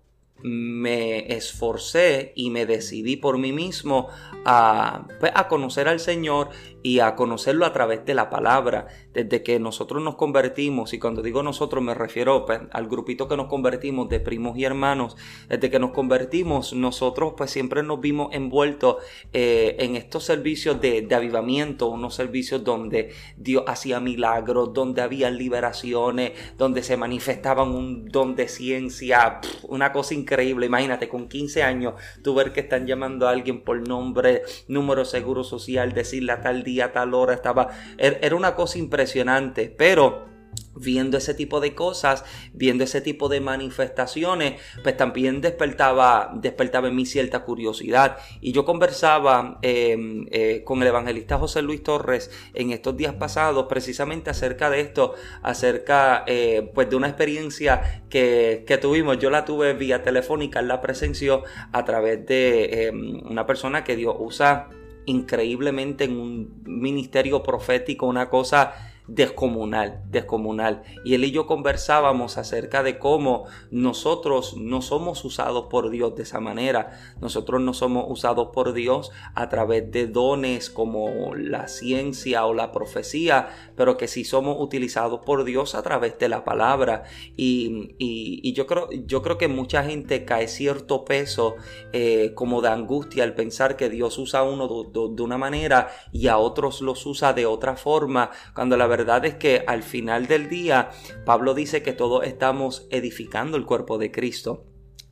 me 0.43 1.33
esforcé 1.35 2.33
y 2.37 2.51
me 2.51 2.65
decidí 2.65 3.17
por 3.17 3.39
mí 3.39 3.53
mismo 3.53 4.09
a, 4.45 5.07
pues, 5.19 5.33
a, 5.35 5.49
conocer 5.49 5.89
al 5.89 5.99
Señor 5.99 6.51
y 6.83 7.01
a 7.01 7.17
conocerlo 7.17 7.67
a 7.67 7.73
través 7.73 8.05
de 8.05 8.15
la 8.15 8.31
palabra. 8.31 8.89
Desde 9.13 9.43
que 9.43 9.59
nosotros 9.59 10.03
nos 10.03 10.15
convertimos, 10.17 10.93
y 10.93 10.99
cuando 10.99 11.23
digo 11.23 11.43
nosotros 11.43 11.83
me 11.83 11.95
refiero 11.95 12.47
pues, 12.47 12.61
al 12.73 12.89
grupito 12.89 13.29
que 13.29 13.37
nos 13.37 13.49
convertimos 13.49 14.09
de 14.09 14.21
primos 14.21 14.57
y 14.57 14.65
hermanos, 14.65 15.17
desde 15.49 15.71
que 15.71 15.79
nos 15.79 15.91
convertimos, 15.91 16.73
nosotros 16.73 17.35
pues 17.37 17.51
siempre 17.51 17.83
nos 17.83 18.01
vimos 18.01 18.29
envueltos 18.33 18.97
eh, 19.33 19.77
en 19.81 19.97
estos 19.97 20.25
servicios 20.25 20.81
de, 20.81 21.03
de, 21.03 21.15
avivamiento, 21.15 21.89
unos 21.89 22.15
servicios 22.15 22.63
donde 22.63 23.13
Dios 23.37 23.65
hacía 23.67 24.01
milagros, 24.01 24.73
donde 24.73 25.03
había 25.03 25.31
liberaciones, 25.31 26.33
donde 26.57 26.83
se 26.83 26.97
manifestaban 26.97 27.71
un 27.71 28.07
don 28.07 28.37
de 28.37 28.49
ciencia, 28.49 29.41
una 29.63 29.93
cosa 29.93 30.15
increíble. 30.15 30.67
Imagínate, 30.67 31.09
con 31.09 31.29
15 31.29 31.63
años, 31.63 31.95
tú 32.23 32.35
ver 32.35 32.53
que 32.53 32.61
están 32.61 32.87
llamando 32.87 33.27
a 33.27 33.31
alguien 33.31 33.63
por 33.63 33.87
nombre, 33.87 34.43
número 34.69 35.05
seguro 35.05 35.45
social, 35.45 35.93
decirle 35.93 36.33
a 36.33 36.41
tal 36.41 36.63
día, 36.69 36.93
tal 36.93 37.15
hora, 37.15 37.35
estaba, 37.35 37.69
er, 37.97 38.19
era 38.23 38.37
una 38.37 38.55
cosa 38.55 38.79
impresionante, 38.79 39.75
pero 39.77 40.29
viendo 40.75 41.19
ese 41.19 41.35
tipo 41.35 41.61
de 41.61 41.75
cosas, 41.75 42.25
viendo 42.53 42.85
ese 42.85 43.01
tipo 43.01 43.29
de 43.29 43.41
manifestaciones, 43.41 44.61
pues 44.83 44.97
también 44.97 45.41
despertaba, 45.41 46.33
despertaba 46.35 46.89
en 46.89 46.97
mí 46.97 47.07
cierta 47.07 47.41
curiosidad. 47.45 48.19
Y 48.41 48.53
yo 48.53 48.65
conversaba 48.65 49.59
em, 49.63 50.27
eh, 50.31 50.63
con 50.65 50.81
el 50.83 50.89
evangelista 50.89 51.39
José 51.39 51.63
Luis 51.63 51.83
Torres 51.83 52.31
en 52.55 52.71
estos 52.71 52.97
días 52.97 53.15
pasados 53.15 53.67
precisamente 53.69 54.31
acerca 54.31 54.71
de 54.71 54.81
esto, 54.81 55.15
acerca 55.43 56.25
eh, 56.27 56.71
pues 56.75 56.89
de 56.91 56.97
una 56.97 57.09
experiencia 57.09 58.03
que, 58.09 58.65
que, 58.67 58.79
tuvimos. 58.79 59.19
Yo 59.19 59.31
la 59.31 59.45
tuve 59.45 59.73
vía 59.75 60.03
telefónica, 60.03 60.61
en 60.61 60.69
la 60.69 60.81
presenció 60.81 61.43
a 61.73 61.85
través 61.85 62.25
de 62.27 62.87
em, 62.87 63.21
una 63.29 63.47
persona 63.47 63.85
que 63.85 63.97
Dios 63.97 64.15
usa 64.19 64.69
increíblemente 65.09 66.05
en 66.05 66.19
un 66.19 66.63
ministerio 66.65 67.43
profético, 67.43 68.07
una 68.07 68.29
cosa 68.29 68.75
descomunal, 69.09 70.03
descomunal. 70.11 70.83
Y 71.05 71.15
él 71.15 71.25
y 71.25 71.33
yo 71.33 71.47
conversábamos 71.47 72.37
acerca 72.37 72.83
de 72.83 72.99
cómo 72.99 73.47
nosotros 73.71 74.57
no 74.57 74.83
somos 74.83 75.25
usados 75.25 75.67
por 75.71 75.91
Dios 75.91 76.15
de 76.15 76.23
esa 76.23 76.41
manera. 76.41 77.17
Nosotros 77.21 77.61
no 77.61 77.73
somos 77.73 78.05
usados 78.09 78.51
por 78.53 78.75
Dios 78.75 79.11
a 79.35 79.49
través 79.49 79.91
de 79.91 80.07
dones 80.07 80.69
como 80.69 81.35
la 81.35 81.69
ciencia 81.69 82.45
o 82.45 82.53
la 82.53 82.71
profecía, 82.71 83.49
pero 83.77 83.97
que 83.97 84.09
sí 84.09 84.25
somos 84.25 84.59
utilizados 84.61 85.21
por 85.25 85.45
Dios 85.45 85.75
a 85.75 85.83
través 85.83 86.19
de 86.19 86.29
la 86.29 86.45
palabra. 86.45 87.05
Y, 87.37 87.95
y, 87.99 88.53
yo, 88.53 88.67
creo, 88.67 88.89
yo 89.07 89.23
creo 89.23 89.39
que 89.39 89.49
mucha 89.49 89.85
gente 89.85 90.27
cae 90.27 90.49
cierto 90.49 91.07
peso 91.07 91.57
eh, 91.93 92.33
como 92.35 92.61
de 92.61 92.69
angustia 92.69 93.25
al 93.25 93.35
pensar 93.35 93.77
que 93.77 93.89
Dios 93.89 94.19
usa 94.19 94.41
a 94.41 94.43
uno 94.43 94.69
de, 94.69 95.15
de 95.15 95.23
una 95.23 95.39
manera 95.39 95.89
y 96.13 96.29
a 96.29 96.37
otros 96.37 96.83
los 96.83 97.07
usa 97.07 97.33
de 97.33 97.47
otra 97.47 97.77
forma, 97.77 98.31
cuando 98.55 98.77
la 98.77 98.87
verdad 98.87 98.98
verdad 98.99 99.25
es 99.25 99.37
que 99.37 99.63
al 99.67 99.85
final 99.85 100.27
del 100.27 100.49
día, 100.49 100.91
Pablo 101.25 101.55
dice 101.55 101.83
que 101.83 101.93
todos 101.93 102.27
estamos 102.27 102.89
edificando 102.91 103.57
el 103.57 103.65
cuerpo 103.65 103.97
de 103.97 104.11
Cristo. 104.11 104.65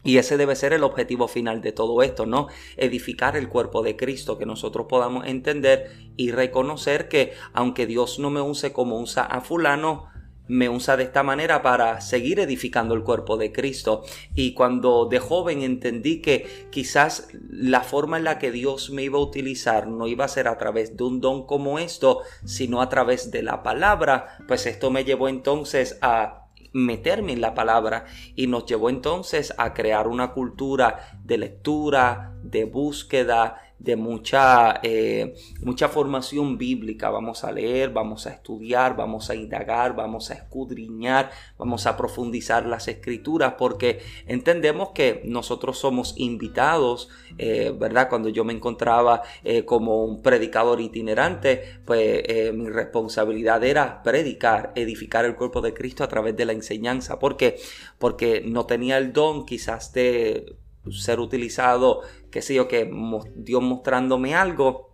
Y 0.03 0.19
ese 0.19 0.37
debe 0.37 0.57
ser 0.57 0.73
el 0.73 0.83
objetivo 0.83 1.29
final 1.29 1.61
de 1.63 1.73
todo 1.73 2.03
esto, 2.03 2.27
¿no? 2.27 2.49
Edificar 2.77 3.37
el 3.37 3.49
cuerpo 3.49 3.83
de 3.83 3.97
Cristo, 3.97 4.39
que 4.39 4.47
nosotros 4.47 4.87
podamos 4.89 5.27
entender 5.27 5.93
y 6.17 6.33
reconocer 6.33 7.09
que 7.09 7.33
aunque 7.53 7.87
Dios 7.87 8.19
no 8.19 8.31
me 8.31 8.41
use 8.41 8.73
como 8.73 9.01
usa 9.01 9.23
a 9.23 9.41
fulano, 9.41 10.09
me 10.49 10.69
usa 10.69 10.97
de 10.97 11.05
esta 11.05 11.23
manera 11.23 11.63
para 11.63 12.01
seguir 12.01 12.41
edificando 12.41 12.95
el 12.95 13.03
cuerpo 13.03 13.37
de 13.37 13.53
Cristo. 13.53 14.03
Y 14.35 14.55
cuando 14.55 15.07
de 15.07 15.19
joven 15.19 15.63
entendí 15.63 16.21
que 16.21 16.69
quizás 16.71 17.29
la 17.51 17.83
forma 17.83 18.17
en 18.17 18.25
la 18.25 18.39
que 18.39 18.53
Dios 18.53 18.91
me 18.91 19.03
iba 19.03 19.19
a 19.19 19.23
utilizar 19.23 19.89
no 19.89 20.07
iba 20.07 20.25
a 20.25 20.29
ser 20.29 20.49
a 20.49 20.59
través 20.59 20.97
de 20.97 21.05
un 21.05 21.21
don 21.21 21.47
como 21.47 21.79
esto, 21.79 22.23
sino 22.45 22.81
a 22.81 22.89
través 22.89 23.31
de 23.31 23.43
la 23.43 23.63
palabra, 23.63 24.39
pues 24.47 24.67
esto 24.67 24.91
me 24.91 25.05
llevó 25.05 25.29
entonces 25.29 25.99
a 26.03 26.47
meterme 26.73 27.33
en 27.33 27.41
la 27.41 27.55
palabra 27.55 28.05
y 28.35 28.47
nos 28.47 28.67
llevó 28.67 28.91
entonces 28.91 29.55
a 29.57 29.73
crear 29.73 30.07
una 30.07 30.33
cultura 30.33 31.19
de 31.25 31.39
lectura, 31.39 32.35
de 32.43 32.65
búsqueda, 32.65 33.66
de 33.79 33.97
mucha, 33.97 34.81
eh, 34.83 35.35
mucha 35.63 35.89
formación 35.89 36.57
bíblica. 36.59 37.11
Vamos 37.11 37.45
a 37.45 37.53
leer, 37.53 37.91
vamos 37.91 38.27
a 38.27 38.31
estudiar, 38.31 38.97
vamos 38.97 39.31
a 39.31 39.35
indagar, 39.35 39.95
vamos 39.95 40.31
a 40.31 40.35
escudriñar, 40.35 41.31
vamos 41.59 41.87
a 41.87 41.97
profundizar 41.97 42.67
las 42.67 42.89
escrituras 42.89 43.55
porque 43.59 44.01
entendemos 44.27 44.91
que 44.91 45.23
nosotros 45.25 45.79
somos 45.79 46.15
invitados, 46.17 47.11
eh, 47.39 47.75
¿verdad? 47.79 48.09
Cuando 48.09 48.29
yo 48.29 48.45
me 48.45 48.55
encontraba 48.55 49.23
eh, 49.45 49.65
como 49.65 50.05
un 50.05 50.23
predicador 50.23 50.81
itinerante, 50.81 51.81
pues 51.85 52.25
mi 52.55 52.69
responsabilidad 52.69 53.63
era 53.65 54.03
predicar, 54.03 54.73
edificar 54.75 55.25
el 55.25 55.37
cuerpo 55.37 55.61
de 55.61 55.75
Cristo 55.75 56.03
a 56.05 56.09
través 56.09 56.37
de 56.37 56.45
la 56.45 56.53
enseñanza. 56.53 57.19
¿Por 57.19 57.37
qué? 57.37 57.59
Porque 57.99 58.43
no 58.45 58.67
tenía 58.67 58.99
el 58.99 59.13
don 59.13 59.45
quizás 59.47 59.93
de 59.93 60.57
ser 60.91 61.21
utilizado, 61.21 62.03
qué 62.31 62.43
sé 62.43 62.55
yo, 62.55 62.69
que 62.69 62.91
Dios 63.35 63.63
mostrándome 63.63 64.35
algo, 64.35 64.91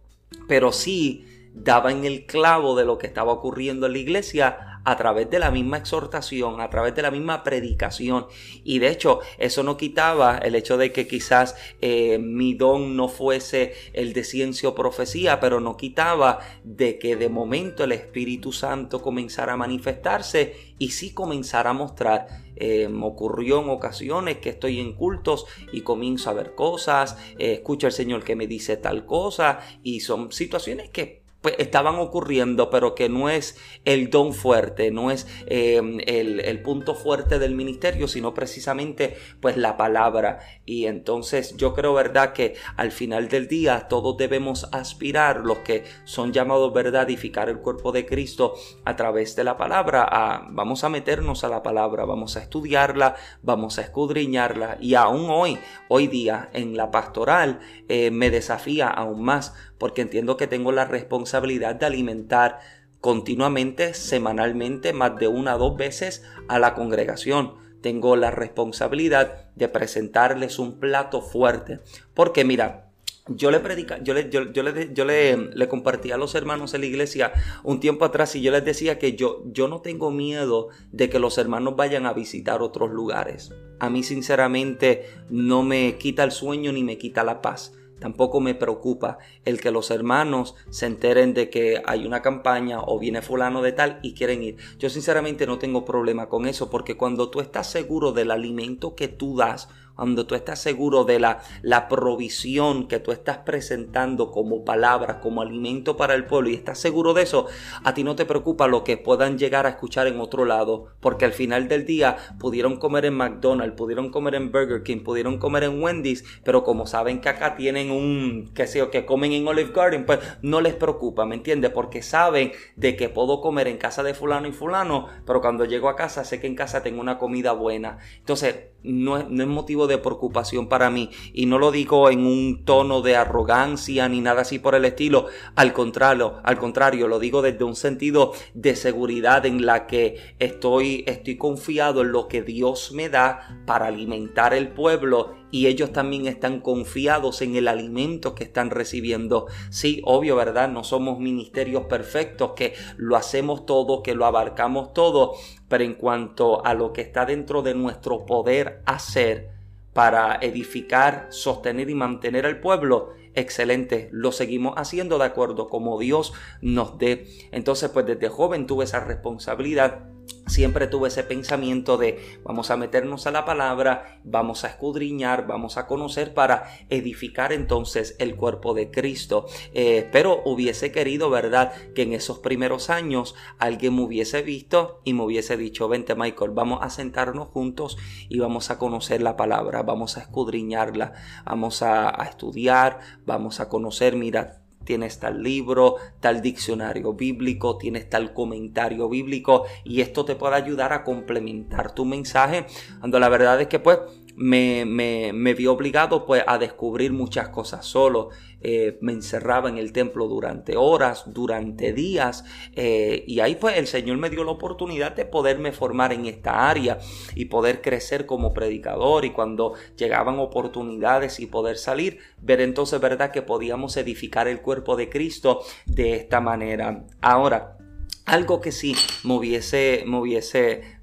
pero 0.49 0.73
sí 0.73 1.27
daba 1.55 1.93
en 1.93 2.05
el 2.05 2.27
clavo 2.27 2.77
de 2.77 2.85
lo 2.85 2.99
que 2.99 3.07
estaba 3.07 3.33
ocurriendo 3.33 3.87
en 3.87 3.93
la 3.93 3.99
iglesia 3.99 4.73
a 4.85 4.97
través 4.97 5.31
de 5.31 5.39
la 5.39 5.51
misma 5.51 5.79
exhortación, 5.79 6.61
a 6.61 6.71
través 6.71 6.95
de 6.95 7.03
la 7.03 7.11
misma 7.11 7.43
predicación. 7.43 8.27
Y 8.65 8.79
de 8.79 8.89
hecho, 8.89 9.21
eso 9.39 9.63
no 9.63 9.77
quitaba 9.77 10.39
el 10.39 10.55
hecho 10.55 10.77
de 10.77 10.93
que 10.93 11.07
quizás 11.07 11.55
eh, 11.81 12.19
mi 12.19 12.55
don 12.55 12.97
no 12.97 13.09
fuese 13.09 13.75
el 13.93 14.13
de 14.13 14.25
ciencia 14.25 14.69
o 14.69 14.75
profecía, 14.75 15.41
pero 15.41 15.61
no 15.61 15.77
quitaba 15.77 16.41
de 16.65 16.99
que 16.99 17.17
de 17.17 17.29
momento 17.29 17.85
el 17.85 17.93
Espíritu 17.93 18.53
Santo 18.53 19.03
comenzara 19.03 19.53
a 19.53 19.57
manifestarse 19.57 20.75
y 20.79 20.91
sí 20.91 21.13
comenzara 21.13 21.71
a 21.71 21.75
mostrar. 21.75 22.27
Eh, 22.57 22.89
me 22.89 23.07
ocurrió 23.07 23.63
en 23.63 23.71
ocasiones 23.71 24.39
que 24.39 24.51
estoy 24.51 24.79
en 24.79 24.95
cultos 24.95 25.47
y 25.73 25.81
comienzo 25.81 26.31
a 26.31 26.35
ver 26.35 26.55
cosas, 26.55 27.17
eh, 27.39 27.55
escucho 27.55 27.87
al 27.87 27.93
Señor 27.93 28.25
que 28.25 28.37
me 28.37 28.47
dice 28.47 28.77
tal 28.77 29.07
cosa 29.07 29.61
y 29.83 30.01
son 30.01 30.31
situaciones 30.33 30.91
que 30.91 31.22
estaban 31.59 31.97
ocurriendo, 31.97 32.71
pero 32.71 32.95
que 32.95 33.09
no 33.09 33.29
es 33.29 33.59
el 33.85 34.11
don 34.11 34.33
fuerte, 34.33 34.91
no 34.91 35.11
es 35.11 35.27
em, 35.47 35.99
el, 36.07 36.63
punto 36.63 36.95
fuerte 36.95 37.39
del 37.39 37.55
ministerio, 37.55 38.07
sino 38.07 38.35
precisamente 38.35 39.17
pues 39.41 39.57
la 39.57 39.77
palabra. 39.77 40.39
Y 40.65 40.87
entonces 40.87 41.57
yo 41.57 41.75
creo, 41.75 41.95
verdad, 41.95 42.33
que 42.33 42.55
al 42.77 42.93
final 42.93 43.29
del 43.29 43.49
día 43.49 43.89
todos 43.89 44.17
debemos 44.17 44.69
aspirar, 44.73 45.41
los 45.41 45.59
que 45.59 45.85
son 46.05 46.33
llamados, 46.33 46.73
verdad, 46.73 47.03
a 47.03 47.05
edificar 47.05 47.49
el 47.49 47.59
cuerpo 47.59 47.91
de 47.91 48.07
Cristo 48.07 48.55
a 48.85 48.95
través 48.95 49.35
de 49.35 49.45
la 49.45 49.57
palabra, 49.57 50.07
a, 50.09 50.47
vamos 50.51 50.85
a 50.85 50.89
meternos 50.89 51.43
a 51.43 51.49
la 51.49 51.63
palabra, 51.63 52.05
vamos 52.05 52.37
a 52.37 52.41
estudiarla, 52.41 53.17
vamos 53.43 53.79
a 53.79 53.83
escudriñarla. 53.83 54.79
Y 54.81 54.95
aún 54.95 55.27
hoy, 55.31 55.59
hoy 55.89 56.07
día 56.07 56.51
en 56.53 56.77
la 56.77 56.91
pastoral, 56.91 57.61
eh, 57.89 58.11
me 58.11 58.31
desafía 58.31 58.89
aún 58.89 59.25
más 59.25 59.55
porque 59.83 60.03
entiendo 60.03 60.37
que 60.37 60.47
tengo 60.47 60.71
la 60.71 60.85
responsabilidad 60.85 61.75
de 61.75 61.87
alimentar 61.87 62.61
continuamente, 63.01 63.95
semanalmente, 63.95 64.93
más 64.93 65.19
de 65.19 65.27
una 65.27 65.57
o 65.57 65.59
dos 65.59 65.77
veces 65.77 66.23
a 66.47 66.61
la 66.61 66.75
congregación. 66.75 67.55
Tengo 67.81 68.15
la 68.15 68.31
responsabilidad 68.31 69.51
de 69.57 69.67
presentarles 69.67 70.61
un 70.61 70.79
plato 70.79 71.21
fuerte. 71.21 71.81
Porque 72.15 72.45
mira, 72.45 72.91
yo 73.27 73.51
le 73.51 73.59
predica, 73.59 74.01
yo 74.05 74.15
le, 74.15 74.31
yo, 74.31 74.53
yo 74.53 74.63
le, 74.63 75.37
le 75.37 75.69
compartí 75.69 76.13
a 76.13 76.17
los 76.17 76.37
hermanos 76.37 76.75
en 76.75 76.83
la 76.83 76.87
iglesia 76.87 77.33
un 77.65 77.81
tiempo 77.81 78.05
atrás 78.05 78.37
y 78.37 78.41
yo 78.41 78.53
les 78.53 78.65
decía 78.65 79.01
que 79.01 79.17
yo, 79.17 79.43
yo 79.47 79.67
no 79.67 79.81
tengo 79.81 80.13
miedo 80.13 80.69
de 80.93 81.11
que 81.11 81.19
los 81.19 81.39
hermanos 81.39 81.75
vayan 81.75 82.07
a 82.07 82.13
visitar 82.13 82.63
otros 82.63 82.93
lugares. 82.93 83.53
A 83.81 83.91
mí 83.91 84.05
sinceramente 84.05 85.11
no 85.29 85.65
me 85.65 85.99
quita 85.99 86.23
el 86.23 86.31
sueño 86.31 86.71
ni 86.71 86.85
me 86.85 86.99
quita 86.99 87.25
la 87.25 87.43
paz 87.43 87.73
Tampoco 88.03 88.41
me 88.41 88.57
preocupa 88.57 89.19
el 89.45 89.61
que 89.61 89.71
los 89.71 89.93
hermanos 89.93 90.57
se 90.71 90.87
enteren 90.87 91.35
de 91.35 91.51
que 91.51 91.81
hay 91.87 92.05
una 92.05 92.21
campaña 92.21 92.81
o 92.81 92.99
viene 92.99 93.23
fulano 93.23 93.63
de 93.63 93.71
tal 93.71 94.01
y 94.03 94.15
quieren 94.15 94.43
ir. 94.43 94.57
Yo 94.81 94.91
sinceramente 94.91 95.47
no 95.47 95.61
tengo 95.61 95.85
problema 95.85 96.29
con 96.29 96.47
eso 96.47 96.69
porque 96.69 96.97
cuando 96.97 97.31
tú 97.31 97.41
estás 97.41 97.71
seguro 97.71 98.11
del 98.11 98.33
alimento 98.33 98.97
que 98.97 99.07
tú 99.07 99.37
das, 99.37 99.69
cuando 99.95 100.27
tú 100.27 100.35
estás 100.35 100.61
seguro 100.61 101.05
de 101.05 101.21
la, 101.21 101.43
la 101.63 101.89
provisión 101.89 102.89
que 102.89 102.99
tú 102.99 103.13
estás 103.13 103.39
presentando 103.39 104.31
como 104.31 104.65
palabra, 104.65 105.21
como 105.21 105.43
alimento 105.43 105.97
para 105.97 106.15
el 106.15 106.27
pueblo 106.27 106.51
y 106.51 106.55
estás 106.55 106.79
seguro 106.79 107.15
de 107.15 107.23
eso, 107.23 107.47
a 107.85 107.95
ti 107.95 108.05
no 108.05 108.17
te 108.17 108.25
preocupa 108.25 108.67
lo 108.67 108.85
que 108.85 108.97
puedan 108.97 109.39
llegar 109.39 109.67
a 109.67 109.71
escuchar 109.71 110.07
en 110.07 110.21
otro 110.21 110.45
lado, 110.45 110.87
porque 111.01 111.25
al 111.25 111.33
final 111.33 111.69
del 111.69 111.85
día 111.87 112.17
pudieron 112.39 112.77
comer 112.77 113.05
en 113.07 113.15
McDonald's, 113.15 113.77
pudieron 113.77 114.11
comer 114.11 114.35
en 114.35 114.53
Burger 114.53 114.83
King, 114.83 115.05
pudieron 115.05 115.39
comer 115.39 115.65
en 115.65 115.83
Wendy's, 115.83 116.25
pero 116.45 116.65
como 116.65 116.87
saben 116.87 117.21
que 117.21 117.29
acá 117.29 117.57
tienen 117.57 117.91
un, 117.91 118.51
qué 118.55 118.67
sé 118.67 118.79
yo, 118.79 118.91
que 118.91 119.07
comen 119.07 119.33
en 119.33 119.47
Olive 119.47 119.73
Garden, 119.73 120.07
pues 120.07 120.21
no 120.43 120.61
les 120.61 120.75
preocupa, 120.75 121.27
¿me 121.27 121.35
entiendes? 121.35 121.71
Porque 121.71 122.03
saben 122.03 122.53
de 122.77 122.97
que 122.97 123.09
puedo 123.09 123.41
comer 123.41 123.69
en 123.69 123.79
casa 123.79 124.03
de 124.03 124.15
fulano 124.15 124.49
y 124.49 124.53
fulano, 124.53 125.09
pero 125.27 125.41
cuando 125.41 125.65
llego 125.65 125.89
a 125.89 125.97
casa 125.97 126.25
sé 126.25 126.41
que 126.41 126.47
en 126.47 126.55
casa 126.55 126.83
tengo 126.83 127.01
una 127.01 127.19
comida 127.19 127.53
buena. 127.53 127.99
Entonces, 128.19 128.73
no 128.83 129.19
es, 129.19 129.29
no 129.29 129.43
es 129.43 129.49
de 129.87 129.99
preocupación 129.99 130.69
para 130.69 130.91
mí. 130.91 131.11
Y 131.33 131.47
no 131.47 131.59
lo 131.59 131.71
digo 131.71 132.11
en 132.11 132.27
un 132.27 132.65
tono 132.65 133.03
de 133.03 133.17
arrogancia 133.17 134.09
ni 134.09 134.21
nada 134.21 134.43
así 134.43 134.59
por 134.59 134.75
el 134.75 134.85
estilo. 134.85 135.27
Al 135.55 135.73
contrario, 135.73 136.41
al 136.43 136.59
contrario, 136.59 137.09
lo 137.09 137.19
digo 137.19 137.43
desde 137.43 137.65
un 137.65 137.77
sentido 137.77 138.33
de 138.55 138.77
seguridad 138.77 139.47
en 139.47 139.67
la 139.67 139.87
que 139.87 140.17
estoy, 140.39 141.05
estoy 141.07 141.37
confiado 141.37 142.03
en 142.03 142.13
lo 142.13 142.29
que 142.29 142.43
Dios 142.43 142.93
me 142.93 143.09
da 143.09 143.63
para 143.67 143.87
alimentar 143.87 144.55
el 144.55 144.69
pueblo 144.69 145.43
y 145.53 145.67
ellos 145.67 145.93
también 145.93 146.27
están 146.27 146.61
confiados 146.61 147.43
en 147.43 147.55
el 147.55 147.69
alimento 147.69 148.35
que 148.35 148.43
están 148.43 148.71
recibiendo. 148.71 149.47
Sí, 149.71 150.01
obvio, 150.05 150.35
¿verdad? 150.35 150.69
No 150.69 150.83
somos 150.83 151.21
ministerios 151.21 151.85
perfectos, 151.85 152.53
que 152.57 152.75
lo 152.97 153.17
hacemos 153.17 153.67
todo, 153.67 154.03
que 154.03 154.15
lo 154.15 154.25
abarcamos 154.25 154.95
todo, 154.95 155.35
pero 155.69 155.85
en 155.85 155.95
cuanto 155.95 156.65
a 156.65 156.73
lo 156.75 156.93
que 156.93 157.03
está 157.03 157.27
dentro 157.27 157.63
de 157.63 157.75
nuestro 157.75 158.25
poder 158.25 158.83
hacer, 158.87 159.51
para 159.93 160.39
edificar, 160.41 161.27
sostener 161.31 161.91
y 161.91 161.95
mantener 161.95 162.47
al 162.47 162.61
pueblo, 162.61 163.11
excelente, 163.35 164.09
lo 164.13 164.33
seguimos 164.33 164.75
haciendo 164.77 165.19
de 165.19 165.25
acuerdo 165.25 165.69
como 165.69 165.99
Dios 165.99 166.33
nos 166.61 166.99
dé. 166.99 167.27
Entonces, 167.51 167.91
pues 167.91 168.07
desde 168.07 168.29
joven 168.29 168.67
tuve 168.67 168.85
esa 168.85 169.01
responsabilidad 169.01 170.09
siempre 170.47 170.87
tuve 170.87 171.09
ese 171.09 171.23
pensamiento 171.23 171.97
de 171.97 172.41
vamos 172.45 172.71
a 172.71 172.77
meternos 172.77 173.27
a 173.27 173.31
la 173.31 173.45
palabra, 173.45 174.21
vamos 174.25 174.65
a 174.65 174.69
escudriñar, 174.69 175.47
vamos 175.47 175.77
a 175.77 175.87
conocer 175.87 176.35
para 176.35 176.65
edificar 176.89 177.53
entonces 177.53 178.17
el 178.19 178.37
cuerpo 178.37 178.75
de 178.75 178.91
Cristo. 178.91 179.47
Eh, 179.75 180.09
pero 180.13 180.43
hubiese 180.45 180.93
querido, 180.93 181.31
¿verdad?, 181.31 181.73
que 181.95 182.03
en 182.03 182.13
esos 182.13 182.39
primeros 182.39 182.91
años 182.91 183.35
alguien 183.59 183.97
me 183.97 184.03
hubiese 184.03 184.43
visto 184.43 185.01
y 185.05 185.15
me 185.15 185.23
hubiese 185.23 185.57
dicho, 185.57 185.89
vente 185.89 186.15
Michael, 186.15 186.51
vamos 186.53 186.81
a 186.83 186.91
sentarnos 186.91 187.49
juntos 187.49 187.97
y 188.29 188.39
vamos 188.39 188.71
a 188.71 188.79
conocer 188.79 189.23
la 189.23 189.37
palabra, 189.37 189.83
vamos 189.83 190.17
a 190.17 190.21
escudriñarla, 190.21 191.13
vamos 191.45 191.83
a, 191.83 192.09
a 192.21 192.25
estudiar, 192.27 193.01
vamos 193.27 193.61
a 193.61 193.69
conocer, 193.69 194.17
mira, 194.17 194.62
tienes 194.85 195.19
tal 195.19 195.43
libro, 195.43 195.97
tal 196.21 196.43
diccionario 196.43 197.15
bíblico, 197.15 197.79
tienes 197.79 198.09
tal 198.09 198.33
comentario 198.33 199.09
bíblico 199.09 199.65
y 199.85 200.01
esto 200.01 200.25
te 200.25 200.37
puede 200.37 200.57
ayudar 200.57 200.93
a 200.93 201.05
complementar 201.05 201.95
tu 201.95 202.05
mensaje. 202.05 202.67
Cuando 203.01 203.19
la 203.19 203.29
verdad 203.29 203.61
es 203.61 203.69
que 203.69 203.79
pues 203.79 203.99
me, 204.37 204.85
me, 204.85 205.33
me 205.33 205.55
vi 205.55 205.67
obligado 205.67 206.25
pues 206.27 206.43
a 206.47 206.59
descubrir 206.59 207.13
muchas 207.13 207.49
cosas 207.49 207.85
solo. 207.85 208.31
Eh, 208.65 208.97
me 209.01 209.13
encerraba 209.13 209.69
en 209.69 209.77
el 209.77 209.93
templo 209.93 210.29
durante 210.29 210.77
horas, 210.77 211.25
durante 211.27 211.93
días 211.93 212.45
eh, 212.77 213.25
y 213.27 213.41
ahí 213.41 213.57
pues 213.57 213.77
el 213.77 213.89
Señor 213.89 214.19
me 214.19 214.31
dio 214.31 214.45
la 214.45 214.53
oportunidad 214.53 215.17
de 215.17 215.25
poderme 215.25 215.73
formar 215.73 216.13
en 216.13 216.27
esta 216.27 216.71
área 216.71 216.99
y 217.35 217.47
poder 217.47 217.83
crecer 217.83 218.25
como 218.25 218.55
predicador 218.55 219.25
y 219.25 219.31
cuando 219.31 219.75
llegaban 219.97 220.39
oportunidades 220.39 221.41
y 221.41 221.47
poder 221.47 221.77
salir, 221.77 222.19
ver 222.41 222.61
entonces 222.61 223.01
verdad 223.01 223.33
que 223.33 223.43
podíamos 223.43 223.97
edificar 223.97 224.47
el 224.47 224.61
cuerpo 224.61 224.95
de 224.95 225.11
Cristo 225.11 225.63
de 225.87 226.15
esta 226.15 226.41
manera. 226.41 227.05
Ahora, 227.21 227.79
algo 228.27 228.61
que 228.61 228.73
sí 228.73 228.95
me 229.25 229.35
hubiese, 229.35 230.05
me 230.07 230.19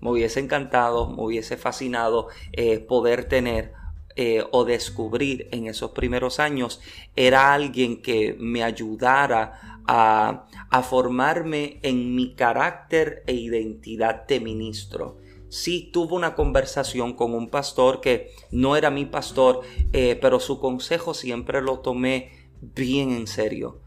me 0.02 0.26
encantado, 0.38 1.10
me 1.10 1.24
hubiese 1.24 1.58
fascinado 1.58 2.28
eh, 2.54 2.80
poder 2.80 3.26
tener 3.26 3.74
eh, 4.16 4.44
o 4.52 4.66
descubrir 4.66 5.48
en 5.52 5.68
esos 5.68 5.92
primeros 5.92 6.40
años 6.40 6.82
era 7.16 7.54
alguien 7.54 8.02
que 8.02 8.36
me 8.40 8.64
ayudara 8.64 9.82
a, 9.88 10.48
a 10.70 10.84
formarme 10.84 11.80
en 11.84 12.16
mi 12.16 12.34
carácter 12.36 13.24
e 13.28 13.34
identidad 13.34 14.28
de 14.28 14.40
ministro. 14.40 15.18
Sí 15.50 15.90
tuve 15.94 16.16
una 16.16 16.36
conversación 16.36 17.14
con 17.14 17.34
un 17.34 17.50
pastor 17.50 18.02
que 18.02 18.32
no 18.52 18.76
era 18.76 18.92
mi 18.92 19.06
pastor, 19.06 19.62
eh, 19.94 20.18
pero 20.22 20.40
su 20.40 20.60
consejo 20.60 21.14
siempre 21.14 21.62
lo 21.62 21.80
tomé 21.80 22.50
bien 22.62 23.12
en 23.12 23.26
serio 23.26 23.82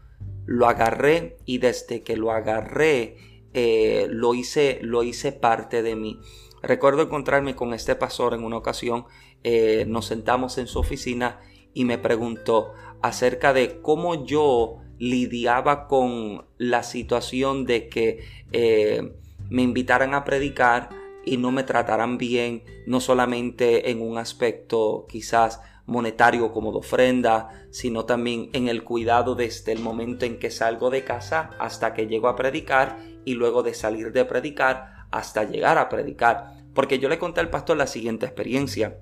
lo 0.45 0.67
agarré 0.67 1.37
y 1.45 1.57
desde 1.57 2.03
que 2.03 2.17
lo 2.17 2.31
agarré 2.31 3.17
eh, 3.53 4.07
lo, 4.09 4.33
hice, 4.33 4.79
lo 4.81 5.03
hice 5.03 5.31
parte 5.31 5.83
de 5.83 5.95
mí. 5.95 6.19
Recuerdo 6.61 7.03
encontrarme 7.03 7.55
con 7.55 7.73
este 7.73 7.95
pastor 7.95 8.33
en 8.33 8.43
una 8.43 8.57
ocasión, 8.57 9.05
eh, 9.43 9.85
nos 9.87 10.07
sentamos 10.07 10.57
en 10.57 10.67
su 10.67 10.79
oficina 10.79 11.39
y 11.73 11.85
me 11.85 11.97
preguntó 11.97 12.73
acerca 13.01 13.53
de 13.53 13.81
cómo 13.81 14.25
yo 14.25 14.77
lidiaba 14.97 15.87
con 15.87 16.45
la 16.57 16.83
situación 16.83 17.65
de 17.65 17.89
que 17.89 18.23
eh, 18.53 19.13
me 19.49 19.61
invitaran 19.61 20.13
a 20.13 20.23
predicar 20.23 20.89
y 21.25 21.37
no 21.37 21.51
me 21.51 21.63
trataran 21.63 22.17
bien, 22.17 22.63
no 22.87 22.99
solamente 22.99 23.91
en 23.91 24.01
un 24.01 24.17
aspecto 24.17 25.05
quizás 25.09 25.61
monetario 25.85 26.51
como 26.51 26.71
de 26.71 26.77
ofrenda, 26.79 27.49
sino 27.71 28.05
también 28.05 28.49
en 28.53 28.67
el 28.67 28.83
cuidado 28.83 29.35
desde 29.35 29.71
el 29.71 29.79
momento 29.79 30.25
en 30.25 30.39
que 30.39 30.51
salgo 30.51 30.89
de 30.89 31.03
casa 31.03 31.51
hasta 31.59 31.93
que 31.93 32.07
llego 32.07 32.27
a 32.27 32.35
predicar 32.35 32.97
y 33.25 33.33
luego 33.33 33.63
de 33.63 33.73
salir 33.73 34.11
de 34.11 34.25
predicar 34.25 35.07
hasta 35.11 35.43
llegar 35.43 35.77
a 35.77 35.89
predicar. 35.89 36.53
Porque 36.73 36.99
yo 36.99 37.09
le 37.09 37.19
conté 37.19 37.41
al 37.41 37.49
pastor 37.49 37.77
la 37.77 37.87
siguiente 37.87 38.25
experiencia. 38.25 38.97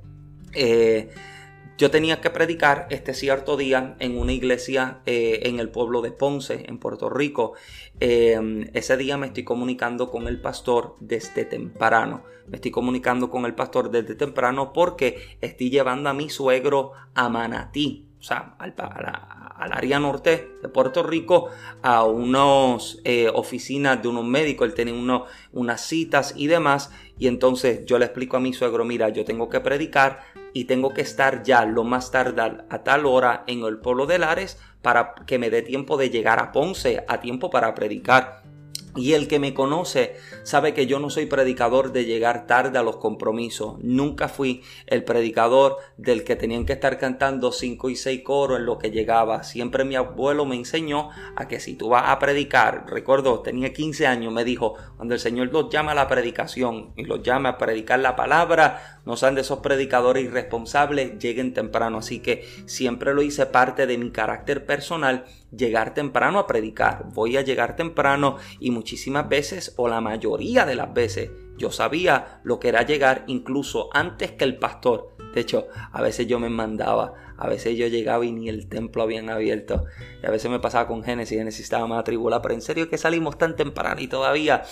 Eh, 0.54 1.10
yo 1.82 1.90
tenía 1.90 2.22
que 2.22 2.30
predicar 2.30 2.86
este 2.92 3.16
cierto 3.16 3.58
día 3.58 3.96
en 3.98 4.16
una 4.16 4.34
iglesia 4.34 5.00
eh, 5.08 5.40
en 5.46 5.60
el 5.60 5.70
pueblo 5.70 6.04
de 6.04 6.12
Ponce, 6.12 6.64
en 6.68 6.78
Puerto 6.78 7.10
Rico. 7.10 7.54
Eh, 8.00 8.70
ese 8.76 8.98
día 8.98 9.18
me 9.18 9.26
estoy 9.26 9.44
comunicando 9.44 10.12
con 10.12 10.28
el 10.28 10.40
pastor 10.40 10.96
desde 11.00 11.44
temprano. 11.44 12.22
Me 12.46 12.58
estoy 12.58 12.70
comunicando 12.70 13.32
con 13.32 13.46
el 13.46 13.56
pastor 13.56 13.90
desde 13.90 14.14
temprano 14.14 14.74
porque 14.74 15.38
estoy 15.42 15.72
llevando 15.72 16.08
a 16.12 16.14
mi 16.14 16.30
suegro 16.30 16.92
a 17.16 17.30
Manatí, 17.30 18.06
o 18.20 18.24
sea, 18.24 18.54
al, 18.60 18.76
al 18.78 19.74
área 19.74 20.00
norte 20.00 20.58
de 20.62 20.70
Puerto 20.70 21.02
Rico, 21.02 21.50
a 21.82 22.04
unas 22.04 23.00
eh, 23.06 23.32
oficinas 23.34 24.02
de 24.04 24.08
unos 24.08 24.26
médicos. 24.26 24.68
Él 24.68 24.76
tenía 24.76 24.94
uno, 24.94 25.26
unas 25.52 25.82
citas 25.82 26.34
y 26.36 26.46
demás. 26.46 26.92
Y 27.22 27.28
entonces 27.28 27.86
yo 27.86 28.00
le 28.00 28.06
explico 28.06 28.38
a 28.38 28.40
mi 28.40 28.52
suegro, 28.52 28.84
mira, 28.84 29.10
yo 29.10 29.24
tengo 29.24 29.48
que 29.48 29.60
predicar 29.60 30.22
y 30.54 30.64
tengo 30.66 30.92
que 30.92 31.02
estar 31.02 31.44
ya 31.44 31.66
lo 31.66 31.84
más 31.84 32.10
tarde 32.10 32.42
a 32.68 32.80
tal 32.80 33.06
hora 33.06 33.44
en 33.46 33.64
el 33.64 33.78
pueblo 33.78 34.08
de 34.08 34.18
Lares 34.18 34.58
para 34.82 35.14
que 35.28 35.38
me 35.38 35.52
dé 35.52 35.62
tiempo 35.62 35.98
de 35.98 36.10
llegar 36.10 36.40
a 36.40 36.52
Ponce, 36.52 37.06
a 37.08 37.20
tiempo 37.20 37.52
para 37.52 37.76
predicar. 37.76 38.41
Y 38.96 39.14
el 39.14 39.28
que 39.28 39.40
me 39.40 39.54
conoce 39.54 40.18
sabe 40.44 40.74
que 40.74 40.86
yo 40.86 41.00
no 41.00 41.10
soy 41.10 41.26
predicador 41.26 41.94
de 41.94 42.06
llegar 42.06 42.46
tarde 42.46 42.78
a 42.78 42.84
los 42.84 42.98
compromisos. 42.98 43.78
Nunca 43.82 44.28
fui 44.28 44.64
el 44.86 45.04
predicador 45.04 45.78
del 45.98 46.24
que 46.24 46.36
tenían 46.36 46.66
que 46.66 46.74
estar 46.74 46.98
cantando 46.98 47.52
cinco 47.52 47.90
y 47.90 47.96
seis 47.96 48.22
coros 48.24 48.60
en 48.60 48.66
lo 48.66 48.78
que 48.78 48.92
llegaba. 48.92 49.44
Siempre 49.44 49.86
mi 49.86 49.96
abuelo 49.96 50.46
me 50.46 50.56
enseñó 50.56 51.10
a 51.36 51.48
que 51.48 51.60
si 51.60 51.76
tú 51.76 51.90
vas 51.90 52.10
a 52.10 52.20
predicar, 52.20 52.86
recuerdo, 52.88 53.40
tenía 53.40 53.72
15 53.72 54.08
años, 54.08 54.34
me 54.34 54.44
dijo, 54.44 54.76
cuando 54.98 55.14
el 55.14 55.20
Señor 55.20 55.52
los 55.52 55.70
llama 55.70 55.94
a 55.94 55.96
la 55.96 56.08
predicación 56.08 56.94
y 56.96 57.06
los 57.06 57.24
llama 57.24 57.50
a 57.50 57.58
predicar 57.58 58.00
la 58.00 58.16
palabra, 58.16 59.01
no 59.06 59.16
sean 59.16 59.36
de 59.36 59.42
esos 59.42 59.60
predicadores 59.60 60.26
irresponsables, 60.26 61.18
lleguen 61.20 61.54
temprano. 61.54 62.00
Así 62.00 62.20
que 62.20 62.48
siempre 62.66 63.14
lo 63.14 63.22
hice 63.22 63.46
parte 63.46 63.88
de 63.88 63.98
mi 63.98 64.12
carácter 64.12 64.66
personal, 64.66 65.26
llegar 65.56 65.94
temprano 65.94 66.40
a 66.40 66.48
predicar. 66.48 67.06
Voy 67.14 67.38
a 67.38 67.42
llegar 67.42 67.76
temprano 67.76 68.38
y 68.60 68.72
muchísimas 68.72 69.28
veces, 69.28 69.74
o 69.78 69.88
la 69.88 70.02
mayoría 70.02 70.66
de 70.66 70.76
las 70.76 70.94
veces, 70.94 71.30
yo 71.58 71.72
sabía 71.72 72.42
lo 72.44 72.60
que 72.60 72.70
era 72.70 72.84
llegar 72.84 73.24
incluso 73.28 73.90
antes 73.94 74.32
que 74.32 74.46
el 74.46 74.58
pastor. 74.58 75.16
De 75.36 75.42
hecho, 75.42 75.68
a 75.92 76.02
veces 76.02 76.28
yo 76.28 76.40
me 76.40 76.50
mandaba, 76.50 77.14
a 77.38 77.48
veces 77.48 77.78
yo 77.78 77.88
llegaba 77.88 78.26
y 78.26 78.32
ni 78.32 78.50
el 78.50 78.68
templo 78.68 79.04
habían 79.04 79.30
abierto. 79.30 79.86
Y 80.22 80.26
a 80.26 80.32
veces 80.32 80.52
me 80.52 80.60
pasaba 80.60 80.88
con 80.88 81.04
Génesis, 81.04 81.38
Génesis 81.38 81.62
estaba 81.64 81.88
más 81.88 82.00
atribulada, 82.00 82.42
pero 82.42 82.54
en 82.54 82.62
serio 82.62 82.90
que 82.90 82.98
salimos 82.98 83.38
tan 83.38 83.56
temprano 83.56 84.02
y 84.02 84.08
todavía 84.08 84.64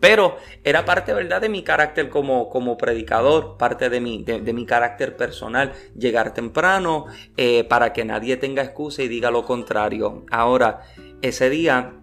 Pero 0.00 0.38
era 0.64 0.86
parte, 0.86 1.12
¿verdad?, 1.12 1.42
de 1.42 1.50
mi 1.50 1.62
carácter 1.62 2.08
como, 2.08 2.48
como 2.48 2.78
predicador, 2.78 3.58
parte 3.58 3.90
de 3.90 4.00
mi, 4.00 4.24
de, 4.24 4.52
mi 4.52 4.64
carácter 4.64 5.16
personal, 5.16 5.72
llegar 5.96 6.32
temprano 6.32 7.06
eh, 7.36 7.64
para 7.64 7.92
que 7.92 8.06
nadie 8.06 8.38
tenga 8.38 8.62
excusa 8.62 9.02
y 9.02 9.08
diga 9.08 9.30
lo 9.30 9.44
contrario. 9.44 10.24
Ahora, 10.30 10.80
ese 11.20 11.50
día 11.50 11.96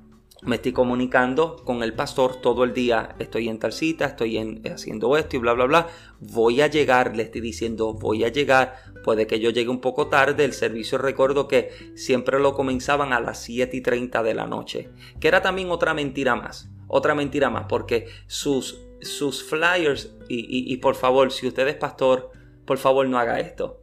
me 0.43 0.57
estoy 0.57 0.71
comunicando 0.71 1.55
con 1.65 1.81
el 1.81 1.93
pastor 1.93 2.39
todo 2.39 2.63
el 2.63 2.73
día, 2.73 3.15
estoy 3.17 3.49
en 3.49 3.57
tal 3.57 3.73
cita, 3.73 4.05
estoy 4.05 4.37
en, 4.37 4.61
haciendo 4.71 5.17
esto 5.17 5.35
y 5.35 5.39
bla, 5.39 5.53
bla, 5.53 5.65
bla. 5.65 5.87
Voy 6.19 6.61
a 6.61 6.67
llegar, 6.67 7.15
le 7.15 7.23
estoy 7.23 7.41
diciendo, 7.41 7.93
voy 7.95 8.23
a 8.23 8.27
llegar, 8.27 8.75
puede 9.03 9.25
que 9.25 9.39
yo 9.39 9.49
llegue 9.49 9.69
un 9.69 9.81
poco 9.81 10.05
tarde, 10.05 10.45
el 10.45 10.53
servicio 10.53 10.99
recuerdo 10.99 11.47
que 11.47 11.71
siempre 11.95 12.39
lo 12.39 12.53
comenzaban 12.53 13.11
a 13.11 13.19
las 13.19 13.39
7 13.39 13.75
y 13.75 13.81
30 13.81 14.21
de 14.21 14.33
la 14.35 14.45
noche, 14.45 14.91
que 15.19 15.27
era 15.27 15.41
también 15.41 15.71
otra 15.71 15.95
mentira 15.95 16.35
más 16.35 16.69
otra 16.87 17.15
mentira 17.15 17.49
más, 17.49 17.65
porque 17.67 18.07
sus, 18.27 18.81
sus 19.01 19.43
flyers, 19.43 20.13
y, 20.29 20.75
por 20.77 20.95
favor, 20.95 21.31
si 21.31 21.47
usted 21.47 21.67
es 21.67 21.75
pastor, 21.75 22.31
por 22.65 22.77
favor 22.77 23.07
no 23.07 23.19
haga 23.19 23.39
esto. 23.39 23.81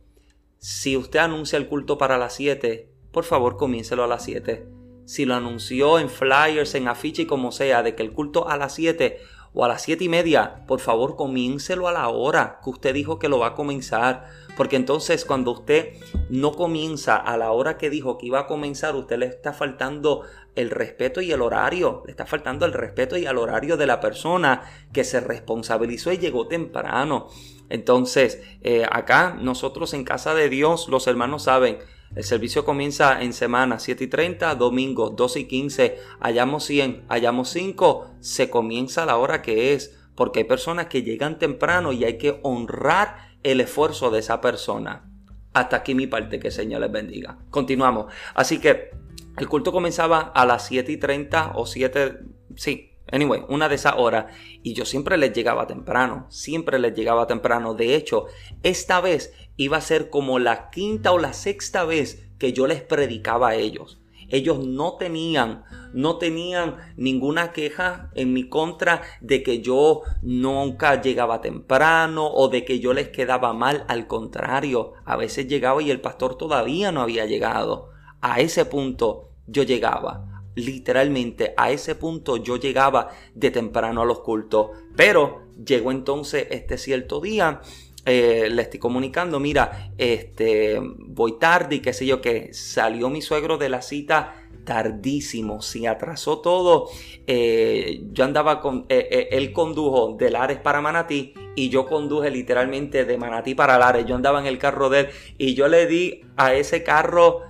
Si 0.58 0.96
usted 0.96 1.18
anuncia 1.18 1.56
el 1.56 1.68
culto 1.68 1.98
para 1.98 2.18
las 2.18 2.34
7, 2.34 2.88
por 3.12 3.24
favor 3.24 3.56
comiéncelo 3.56 4.04
a 4.04 4.08
las 4.08 4.24
7. 4.24 4.66
Si 5.04 5.26
lo 5.26 5.34
anunció 5.34 5.98
en 5.98 6.08
flyers, 6.08 6.74
en 6.74 6.88
afiche 6.88 7.22
y 7.22 7.26
como 7.26 7.52
sea, 7.52 7.82
de 7.82 7.94
que 7.94 8.02
el 8.02 8.12
culto 8.12 8.48
a 8.48 8.56
las 8.56 8.74
7 8.74 9.18
o 9.52 9.64
a 9.64 9.68
las 9.68 9.82
7 9.82 10.04
y 10.04 10.08
media, 10.08 10.64
por 10.66 10.80
favor 10.80 11.16
comiéncelo 11.16 11.86
a 11.86 11.92
la 11.92 12.08
hora 12.08 12.60
que 12.64 12.70
usted 12.70 12.94
dijo 12.94 13.18
que 13.18 13.28
lo 13.28 13.38
va 13.38 13.48
a 13.48 13.54
comenzar. 13.54 14.26
Porque 14.56 14.76
entonces 14.76 15.24
cuando 15.24 15.52
usted 15.52 15.94
no 16.30 16.52
comienza 16.52 17.16
a 17.16 17.36
la 17.36 17.52
hora 17.52 17.76
que 17.76 17.90
dijo 17.90 18.18
que 18.18 18.26
iba 18.26 18.40
a 18.40 18.46
comenzar, 18.46 18.96
usted 18.96 19.18
le 19.18 19.26
está 19.26 19.52
faltando 19.52 20.22
el 20.54 20.70
respeto 20.70 21.20
y 21.20 21.32
el 21.32 21.42
horario. 21.42 22.02
Le 22.06 22.12
está 22.12 22.26
faltando 22.26 22.66
el 22.66 22.72
respeto 22.72 23.16
y 23.16 23.26
el 23.26 23.38
horario 23.38 23.76
de 23.76 23.86
la 23.86 24.00
persona 24.00 24.62
que 24.92 25.04
se 25.04 25.20
responsabilizó 25.20 26.12
y 26.12 26.18
llegó 26.18 26.46
temprano. 26.46 27.28
Entonces, 27.68 28.42
eh, 28.62 28.86
acá 28.90 29.36
nosotros 29.40 29.94
en 29.94 30.04
casa 30.04 30.34
de 30.34 30.48
Dios, 30.48 30.88
los 30.88 31.06
hermanos 31.06 31.44
saben, 31.44 31.78
el 32.14 32.22
servicio 32.22 32.64
comienza 32.64 33.22
en 33.22 33.32
semana 33.32 33.78
7 33.78 34.04
y 34.04 34.06
30, 34.06 34.54
domingo 34.54 35.10
12 35.10 35.40
y 35.40 35.44
15, 35.46 35.98
hallamos 36.20 36.64
100, 36.64 37.06
hallamos 37.08 37.48
5, 37.48 38.06
se 38.20 38.50
comienza 38.50 39.04
la 39.04 39.16
hora 39.16 39.42
que 39.42 39.72
es, 39.72 39.98
porque 40.14 40.40
hay 40.40 40.44
personas 40.44 40.86
que 40.86 41.02
llegan 41.02 41.38
temprano 41.38 41.92
y 41.92 42.04
hay 42.04 42.18
que 42.18 42.38
honrar 42.42 43.34
el 43.42 43.60
esfuerzo 43.60 44.10
de 44.10 44.20
esa 44.20 44.40
persona. 44.40 45.10
Hasta 45.54 45.76
aquí 45.76 45.94
mi 45.94 46.06
parte, 46.06 46.38
que 46.38 46.48
el 46.48 46.52
Señor 46.52 46.80
les 46.82 46.92
bendiga. 46.92 47.38
Continuamos. 47.50 48.12
Así 48.34 48.60
que 48.60 48.90
el 49.36 49.48
culto 49.48 49.72
comenzaba 49.72 50.20
a 50.20 50.46
las 50.46 50.66
7 50.66 50.92
y 50.92 50.96
30 50.96 51.52
o 51.56 51.66
7, 51.66 52.18
sí, 52.56 52.92
anyway, 53.10 53.42
una 53.48 53.68
de 53.68 53.74
esas 53.74 53.94
horas. 53.96 54.26
Y 54.62 54.74
yo 54.74 54.84
siempre 54.84 55.16
les 55.16 55.32
llegaba 55.32 55.66
temprano, 55.66 56.26
siempre 56.30 56.78
les 56.78 56.94
llegaba 56.94 57.26
temprano. 57.26 57.74
De 57.74 57.94
hecho, 57.94 58.26
esta 58.62 59.00
vez 59.00 59.32
iba 59.56 59.76
a 59.76 59.82
ser 59.82 60.10
como 60.10 60.38
la 60.38 60.70
quinta 60.70 61.12
o 61.12 61.18
la 61.18 61.32
sexta 61.32 61.84
vez 61.84 62.28
que 62.38 62.52
yo 62.52 62.66
les 62.66 62.82
predicaba 62.82 63.50
a 63.50 63.54
ellos. 63.56 64.00
Ellos 64.28 64.64
no 64.66 64.96
tenían, 64.96 65.64
no 65.92 66.16
tenían 66.16 66.76
ninguna 66.96 67.52
queja 67.52 68.10
en 68.14 68.32
mi 68.32 68.48
contra 68.48 69.02
de 69.20 69.42
que 69.42 69.60
yo 69.60 70.00
nunca 70.22 71.00
llegaba 71.00 71.40
temprano 71.40 72.26
o 72.26 72.48
de 72.48 72.64
que 72.64 72.80
yo 72.80 72.94
les 72.94 73.10
quedaba 73.10 73.52
mal. 73.52 73.84
Al 73.88 74.06
contrario, 74.06 74.94
a 75.04 75.16
veces 75.16 75.46
llegaba 75.46 75.82
y 75.82 75.90
el 75.90 76.00
pastor 76.00 76.36
todavía 76.36 76.90
no 76.90 77.02
había 77.02 77.26
llegado. 77.26 77.93
A 78.26 78.40
ese 78.40 78.64
punto 78.64 79.32
yo 79.46 79.64
llegaba. 79.64 80.46
Literalmente 80.54 81.52
a 81.58 81.70
ese 81.70 81.94
punto 81.94 82.38
yo 82.38 82.56
llegaba 82.56 83.10
de 83.34 83.50
temprano 83.50 84.00
a 84.00 84.06
los 84.06 84.20
cultos. 84.20 84.70
Pero 84.96 85.42
llegó 85.62 85.92
entonces 85.92 86.46
este 86.50 86.78
cierto 86.78 87.20
día 87.20 87.60
eh, 88.06 88.48
le 88.50 88.62
estoy 88.62 88.80
comunicando, 88.80 89.40
mira, 89.40 89.90
este, 89.98 90.80
voy 90.80 91.38
tarde 91.38 91.76
y 91.76 91.80
qué 91.80 91.92
sé 91.92 92.06
yo, 92.06 92.22
que 92.22 92.54
salió 92.54 93.10
mi 93.10 93.20
suegro 93.20 93.58
de 93.58 93.68
la 93.68 93.82
cita 93.82 94.34
tardísimo, 94.64 95.62
se 95.62 95.86
atrasó 95.88 96.40
todo. 96.40 96.88
Eh, 97.26 98.02
yo 98.12 98.24
andaba 98.24 98.60
con, 98.60 98.86
eh, 98.88 99.28
él 99.30 99.52
condujo 99.52 100.16
de 100.18 100.30
Lares 100.30 100.58
para 100.58 100.80
Manatí 100.80 101.34
y 101.54 101.68
yo 101.68 101.86
conduje 101.86 102.30
literalmente 102.30 103.04
de 103.04 103.16
Manatí 103.18 103.54
para 103.54 103.78
Lares. 103.78 104.06
Yo 104.06 104.16
andaba 104.16 104.40
en 104.40 104.46
el 104.46 104.58
carro 104.58 104.90
de 104.90 105.00
él 105.00 105.08
y 105.38 105.54
yo 105.54 105.68
le 105.68 105.86
di 105.86 106.22
a 106.36 106.54
ese 106.54 106.82
carro, 106.82 107.42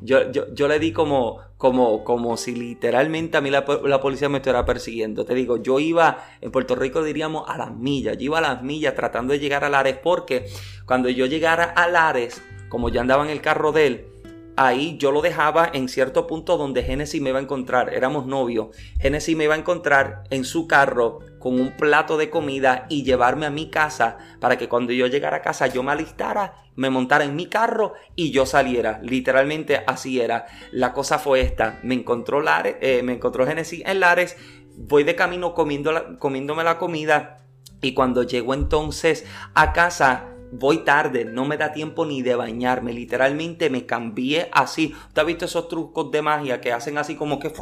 yo, 0.00 0.30
yo, 0.30 0.68
le 0.68 0.78
di 0.78 0.92
como, 0.92 1.40
como, 1.56 2.04
como 2.04 2.36
si 2.36 2.54
literalmente 2.54 3.36
a 3.36 3.40
mí 3.40 3.50
la, 3.50 3.64
policía 3.64 4.28
me 4.28 4.38
estuviera 4.38 4.64
persiguiendo. 4.64 5.24
Te 5.24 5.34
digo, 5.34 5.56
yo 5.56 5.80
iba, 5.80 6.24
en 6.40 6.50
Puerto 6.50 6.74
Rico 6.74 7.02
diríamos 7.02 7.48
a 7.48 7.58
las 7.58 7.74
millas, 7.74 8.16
yo 8.18 8.24
iba 8.24 8.38
a 8.38 8.42
las 8.42 8.62
millas 8.62 8.94
tratando 8.94 9.32
de 9.32 9.40
llegar 9.40 9.64
a 9.64 9.70
Lares 9.70 9.98
porque 10.02 10.46
cuando 10.86 11.08
yo 11.08 11.26
llegara 11.26 11.64
a 11.64 11.88
Lares, 11.88 12.42
como 12.68 12.88
yo 12.88 13.00
andaba 13.00 13.24
en 13.24 13.30
el 13.30 13.40
carro 13.40 13.72
de 13.72 13.86
él, 13.86 14.11
ahí 14.56 14.96
yo 14.98 15.12
lo 15.12 15.22
dejaba 15.22 15.70
en 15.72 15.88
cierto 15.88 16.26
punto 16.26 16.56
donde 16.56 16.82
Génesis 16.82 17.20
me 17.20 17.30
iba 17.30 17.38
a 17.38 17.42
encontrar. 17.42 17.92
Éramos 17.94 18.26
novios. 18.26 18.76
Génesis 19.00 19.36
me 19.36 19.44
iba 19.44 19.54
a 19.54 19.58
encontrar 19.58 20.24
en 20.30 20.44
su 20.44 20.66
carro 20.66 21.20
con 21.38 21.60
un 21.60 21.76
plato 21.76 22.16
de 22.16 22.30
comida 22.30 22.86
y 22.88 23.02
llevarme 23.02 23.46
a 23.46 23.50
mi 23.50 23.70
casa 23.70 24.18
para 24.40 24.58
que 24.58 24.68
cuando 24.68 24.92
yo 24.92 25.06
llegara 25.06 25.38
a 25.38 25.42
casa 25.42 25.66
yo 25.66 25.82
me 25.82 25.92
alistara, 25.92 26.62
me 26.74 26.90
montara 26.90 27.24
en 27.24 27.36
mi 27.36 27.46
carro 27.46 27.94
y 28.14 28.30
yo 28.30 28.46
saliera. 28.46 29.00
Literalmente 29.02 29.82
así 29.86 30.20
era. 30.20 30.46
La 30.70 30.92
cosa 30.92 31.18
fue 31.18 31.40
esta. 31.40 31.80
Me 31.82 31.94
encontró, 31.94 32.40
Lares, 32.40 32.76
eh, 32.80 33.02
me 33.02 33.14
encontró 33.14 33.46
Génesis 33.46 33.82
en 33.84 34.00
Lares. 34.00 34.36
Voy 34.76 35.04
de 35.04 35.14
camino 35.14 35.54
comiendo 35.54 36.18
comiéndome 36.18 36.64
la 36.64 36.78
comida. 36.78 37.38
Y 37.82 37.94
cuando 37.94 38.22
llego 38.22 38.54
entonces 38.54 39.26
a 39.54 39.72
casa, 39.72 40.31
voy 40.52 40.84
tarde, 40.84 41.24
no 41.24 41.46
me 41.46 41.56
da 41.56 41.72
tiempo 41.72 42.04
ni 42.04 42.22
de 42.22 42.36
bañarme, 42.36 42.92
literalmente 42.92 43.70
me 43.70 43.86
cambié 43.86 44.48
así. 44.52 44.94
¿Usted 45.08 45.22
ha 45.22 45.24
visto 45.24 45.46
esos 45.46 45.66
trucos 45.66 46.10
de 46.12 46.22
magia 46.22 46.60
que 46.60 46.72
hacen 46.72 46.98
así 46.98 47.16
como 47.16 47.40
que 47.40 47.52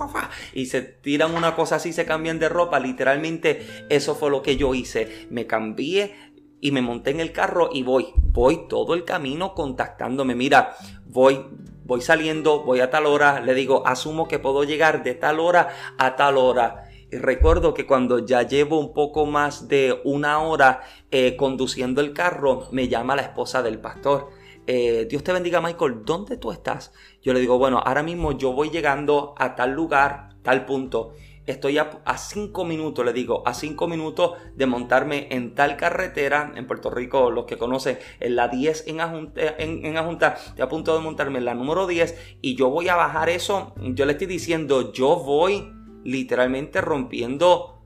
y 0.53 0.67
se 0.67 0.83
tiran 0.83 1.35
una 1.35 1.55
cosa 1.55 1.77
así, 1.77 1.93
se 1.93 2.05
cambian 2.05 2.39
de 2.39 2.49
ropa? 2.49 2.81
Literalmente 2.81 3.87
eso 3.89 4.15
fue 4.15 4.31
lo 4.31 4.43
que 4.43 4.57
yo 4.57 4.75
hice. 4.75 5.27
Me 5.31 5.47
cambié 5.47 6.15
y 6.61 6.73
me 6.73 6.83
monté 6.83 7.11
en 7.11 7.21
el 7.21 7.33
carro 7.33 7.71
y 7.73 7.85
voy, 7.85 8.09
voy 8.17 8.67
todo 8.69 8.95
el 8.95 9.05
camino 9.05 9.55
contactándome. 9.55 10.35
Mira, 10.35 10.75
voy 11.07 11.47
voy 11.85 12.03
saliendo, 12.03 12.63
voy 12.63 12.79
a 12.79 12.89
tal 12.89 13.07
hora, 13.07 13.41
le 13.41 13.53
digo, 13.53 13.85
asumo 13.85 14.29
que 14.29 14.39
puedo 14.39 14.63
llegar 14.63 15.03
de 15.03 15.15
tal 15.15 15.41
hora 15.41 15.71
a 15.99 16.15
tal 16.15 16.37
hora 16.37 16.90
recuerdo 17.13 17.75
que 17.75 17.87
cuando 17.87 18.19
ya 18.21 18.43
llevo 18.43 18.79
un 18.79 18.93
poco 18.93 19.27
más 19.27 19.69
de 19.69 20.01
una 20.05 20.41
hora 20.41 20.83
eh, 21.11 21.37
conduciendo 21.37 22.01
el 22.01 22.13
carro, 22.13 22.69
me 22.73 22.89
llama 22.89 23.17
la 23.17 23.23
esposa 23.23 23.63
del 23.63 23.81
pastor. 23.81 24.31
Eh, 24.67 25.07
Dios 25.11 25.25
te 25.25 25.33
bendiga 25.33 25.61
Michael, 25.61 26.05
¿dónde 26.05 26.37
tú 26.37 26.53
estás? 26.53 26.93
Yo 27.23 27.33
le 27.33 27.41
digo, 27.41 27.59
bueno, 27.59 27.83
ahora 27.85 28.03
mismo 28.03 28.33
yo 28.39 28.53
voy 28.53 28.71
llegando 28.71 29.35
a 29.39 29.57
tal 29.57 29.73
lugar, 29.73 30.31
tal 30.43 30.65
punto. 30.67 31.13
Estoy 31.47 31.79
a, 31.79 31.91
cinco 32.17 32.65
minutos, 32.65 33.05
le 33.05 33.13
digo, 33.13 33.43
a 33.45 33.55
cinco 33.55 33.89
minutos 33.89 34.35
de 34.55 34.67
montarme 34.67 35.27
en 35.31 35.57
tal 35.57 35.77
carretera, 35.77 36.53
en 36.55 36.67
Puerto 36.67 36.91
Rico, 36.91 37.31
los 37.31 37.47
que 37.47 37.59
conocen, 37.59 37.99
en 38.21 38.37
la 38.37 38.47
10 38.47 38.87
en 38.87 39.01
Ajunta, 39.01 39.41
en, 39.59 39.85
en 39.85 39.97
Ajunta, 39.97 40.35
estoy 40.35 40.63
a 40.63 40.69
punto 40.69 40.95
de 40.95 41.03
montarme 41.03 41.39
en 41.39 41.47
la 41.47 41.55
número 41.55 41.89
10 41.89 42.37
y 42.41 42.55
yo 42.55 42.71
voy 42.71 42.89
a 42.89 42.95
bajar 42.95 43.31
eso. 43.31 43.75
Yo 43.81 44.05
le 44.05 44.13
estoy 44.13 44.29
diciendo, 44.29 44.93
yo 44.93 45.17
voy 45.17 45.73
literalmente 46.05 46.81
rompiendo 46.81 47.81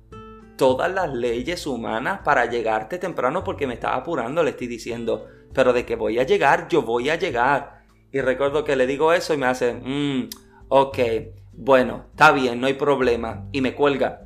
todas 0.57 0.93
las 0.93 1.13
leyes 1.13 1.67
humanas 1.67 2.21
para 2.25 2.47
llegarte 2.47 2.99
temprano 2.99 3.43
porque 3.45 3.67
me 3.67 3.75
estaba 3.75 3.97
apurando, 3.97 4.43
le 4.43 4.51
estoy 4.51 4.67
diciendo, 4.67 5.27
pero 5.53 5.73
de 5.73 5.85
que 5.85 5.97
voy 5.97 6.19
a 6.19 6.25
llegar, 6.25 6.69
yo 6.69 6.83
voy 6.83 7.11
a 7.11 7.17
llegar. 7.17 7.83
Y 8.13 8.21
recuerdo 8.21 8.65
que 8.65 8.77
le 8.77 8.87
digo 8.87 9.13
eso 9.13 9.35
y 9.35 9.37
me 9.37 9.47
hace, 9.47 9.75
mmm, 9.75 10.29
ok, 10.69 10.99
bueno, 11.53 12.07
está 12.11 12.33
bien, 12.33 12.61
no 12.61 12.67
hay 12.67 12.75
problema. 12.75 13.49
Y 13.53 13.61
me 13.61 13.75
cuelga. 13.75 14.21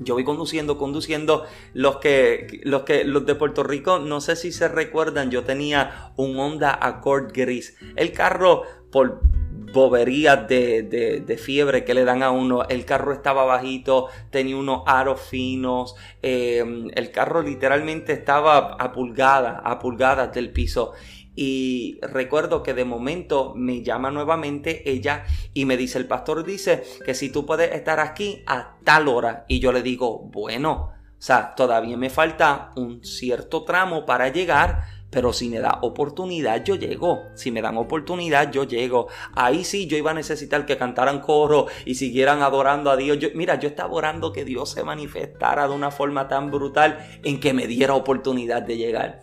Yo 0.00 0.14
voy 0.14 0.24
conduciendo, 0.24 0.78
conduciendo. 0.78 1.44
Los 1.74 1.98
que, 1.98 2.60
los 2.64 2.82
que, 2.82 3.04
los 3.04 3.26
de 3.26 3.34
Puerto 3.34 3.62
Rico, 3.62 3.98
no 3.98 4.20
sé 4.20 4.36
si 4.36 4.52
se 4.52 4.68
recuerdan, 4.68 5.30
yo 5.30 5.44
tenía 5.44 6.12
un 6.16 6.38
Honda 6.38 6.78
Accord 6.80 7.32
gris. 7.32 7.76
El 7.96 8.12
carro, 8.12 8.62
por 8.90 9.20
boberías 9.56 10.46
de, 10.48 11.40
fiebre 11.42 11.84
que 11.84 11.94
le 11.94 12.04
dan 12.04 12.22
a 12.22 12.30
uno. 12.30 12.64
El 12.68 12.84
carro 12.84 13.12
estaba 13.12 13.44
bajito, 13.44 14.08
tenía 14.30 14.56
unos 14.56 14.82
aros 14.86 15.20
finos. 15.20 15.94
Em, 16.22 16.90
el 16.94 17.10
carro 17.10 17.42
literalmente 17.42 18.12
estaba 18.12 18.74
a 18.74 18.92
pulgadas, 18.92 19.60
a 19.64 19.78
pulgadas 19.78 20.32
del 20.32 20.52
piso. 20.52 20.92
Y 21.34 21.98
recuerdo 22.00 22.62
que 22.62 22.72
de 22.72 22.86
momento 22.86 23.52
me 23.54 23.82
llama 23.82 24.10
nuevamente 24.10 24.90
ella 24.90 25.24
y 25.52 25.66
me 25.66 25.76
dice, 25.76 25.98
el 25.98 26.06
pastor 26.06 26.44
dice 26.44 26.82
que 27.04 27.14
si 27.14 27.30
tú 27.30 27.44
puedes 27.44 27.74
estar 27.74 28.00
aquí 28.00 28.42
a 28.46 28.76
tal 28.84 29.08
hora. 29.08 29.44
Y 29.46 29.60
yo 29.60 29.72
le 29.72 29.82
digo, 29.82 30.18
bueno, 30.18 30.92
o 31.18 31.22
sea, 31.22 31.54
todavía 31.54 31.96
me 31.96 32.10
falta 32.10 32.72
un 32.76 33.04
cierto 33.04 33.64
tramo 33.64 34.06
para 34.06 34.28
llegar 34.28 34.84
pero 35.16 35.32
si 35.32 35.48
me 35.48 35.60
da 35.60 35.78
oportunidad, 35.80 36.62
yo 36.62 36.74
llego. 36.74 37.28
Si 37.36 37.50
me 37.50 37.62
dan 37.62 37.78
oportunidad, 37.78 38.52
yo 38.52 38.64
llego. 38.64 39.08
Ahí 39.32 39.64
sí 39.64 39.86
yo 39.86 39.96
iba 39.96 40.10
a 40.10 40.14
necesitar 40.14 40.66
que 40.66 40.76
cantaran 40.76 41.22
coro 41.22 41.68
y 41.86 41.94
siguieran 41.94 42.42
adorando 42.42 42.90
a 42.90 42.98
Dios. 42.98 43.16
Mira, 43.34 43.58
yo 43.58 43.70
estaba 43.70 43.94
orando 43.94 44.30
que 44.30 44.44
Dios 44.44 44.72
se 44.72 44.84
manifestara 44.84 45.68
de 45.68 45.74
una 45.74 45.90
forma 45.90 46.28
tan 46.28 46.50
brutal 46.50 46.98
en 47.24 47.40
que 47.40 47.54
me 47.54 47.66
diera 47.66 47.94
oportunidad 47.94 48.60
de 48.60 48.76
llegar. 48.76 49.22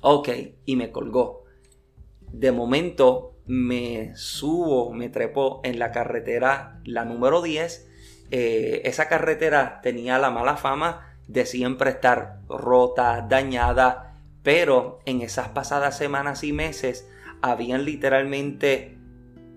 Ok, 0.00 0.30
y 0.64 0.76
me 0.76 0.90
colgó. 0.90 1.44
De 2.32 2.50
momento 2.50 3.34
me 3.44 4.16
subo, 4.16 4.94
me 4.94 5.10
trepo 5.10 5.60
en 5.64 5.78
la 5.78 5.92
carretera, 5.92 6.80
la 6.86 7.04
número 7.04 7.42
10. 7.42 7.90
Eh, 8.30 8.80
esa 8.84 9.06
carretera 9.06 9.80
tenía 9.82 10.18
la 10.18 10.30
mala 10.30 10.56
fama 10.56 11.14
de 11.26 11.44
siempre 11.44 11.90
estar 11.90 12.40
rota, 12.48 13.26
dañada, 13.28 14.07
pero 14.48 15.00
en 15.04 15.20
esas 15.20 15.48
pasadas 15.48 15.98
semanas 15.98 16.42
y 16.42 16.54
meses 16.54 17.06
habían 17.42 17.84
literalmente 17.84 18.96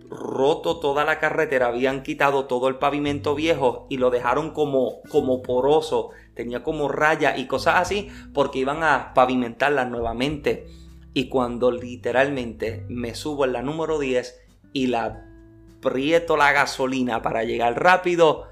roto 0.10 0.82
toda 0.82 1.06
la 1.06 1.18
carretera, 1.18 1.68
habían 1.68 2.04
quitado 2.04 2.44
todo 2.44 2.68
el 2.68 2.76
pavimento 2.76 3.34
viejo 3.34 3.88
y 3.90 3.96
lo 3.96 4.10
dejaron 4.10 4.52
como, 4.52 5.02
como 5.10 5.42
poroso, 5.44 6.10
tenía 6.34 6.62
como 6.62 6.90
raya 6.90 7.38
y 7.38 7.48
cosas 7.48 7.76
así, 7.78 8.10
porque 8.34 8.60
iban 8.60 8.84
a 8.84 9.14
pavimentarla 9.14 9.86
nuevamente. 9.86 10.68
Y 11.14 11.30
cuando 11.30 11.72
literalmente 11.72 12.86
me 12.90 13.16
subo 13.16 13.46
en 13.46 13.54
la 13.54 13.62
número 13.62 13.98
10 13.98 14.42
y 14.74 14.88
la 14.88 15.26
aprieto 15.78 16.36
la 16.36 16.52
gasolina 16.52 17.22
para 17.22 17.46
llegar 17.46 17.82
rápido, 17.82 18.50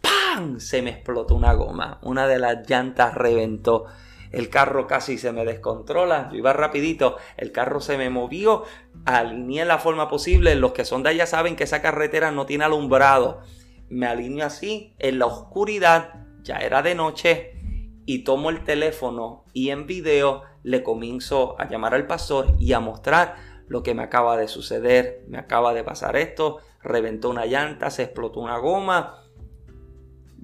¡pam! 0.00 0.60
Se 0.60 0.82
me 0.82 0.90
explotó 0.90 1.34
una 1.34 1.52
goma, 1.54 1.98
una 2.02 2.28
de 2.28 2.38
las 2.38 2.70
llantas 2.70 3.16
reventó 3.16 3.86
el 4.30 4.48
carro 4.48 4.86
casi 4.86 5.18
se 5.18 5.32
me 5.32 5.44
descontrola, 5.44 6.28
yo 6.30 6.38
iba 6.38 6.52
rapidito, 6.52 7.16
el 7.36 7.52
carro 7.52 7.80
se 7.80 7.98
me 7.98 8.10
movió, 8.10 8.64
alineé 9.04 9.64
la 9.64 9.78
forma 9.78 10.08
posible, 10.08 10.54
los 10.54 10.72
que 10.72 10.84
son 10.84 11.02
de 11.02 11.10
allá 11.10 11.26
saben 11.26 11.56
que 11.56 11.64
esa 11.64 11.82
carretera 11.82 12.30
no 12.30 12.46
tiene 12.46 12.64
alumbrado, 12.64 13.40
me 13.88 14.06
alineo 14.06 14.46
así, 14.46 14.94
en 14.98 15.18
la 15.18 15.26
oscuridad, 15.26 16.26
ya 16.42 16.56
era 16.58 16.82
de 16.82 16.94
noche, 16.94 17.60
y 18.06 18.24
tomo 18.24 18.50
el 18.50 18.64
teléfono 18.64 19.44
y 19.52 19.70
en 19.70 19.86
video 19.86 20.42
le 20.62 20.82
comienzo 20.82 21.60
a 21.60 21.68
llamar 21.68 21.94
al 21.94 22.06
pastor 22.06 22.54
y 22.58 22.72
a 22.72 22.80
mostrar 22.80 23.36
lo 23.68 23.82
que 23.82 23.94
me 23.94 24.02
acaba 24.02 24.36
de 24.36 24.48
suceder, 24.48 25.24
me 25.28 25.38
acaba 25.38 25.74
de 25.74 25.84
pasar 25.84 26.16
esto, 26.16 26.58
reventó 26.82 27.30
una 27.30 27.46
llanta, 27.46 27.90
se 27.90 28.02
explotó 28.02 28.40
una 28.40 28.58
goma, 28.58 29.22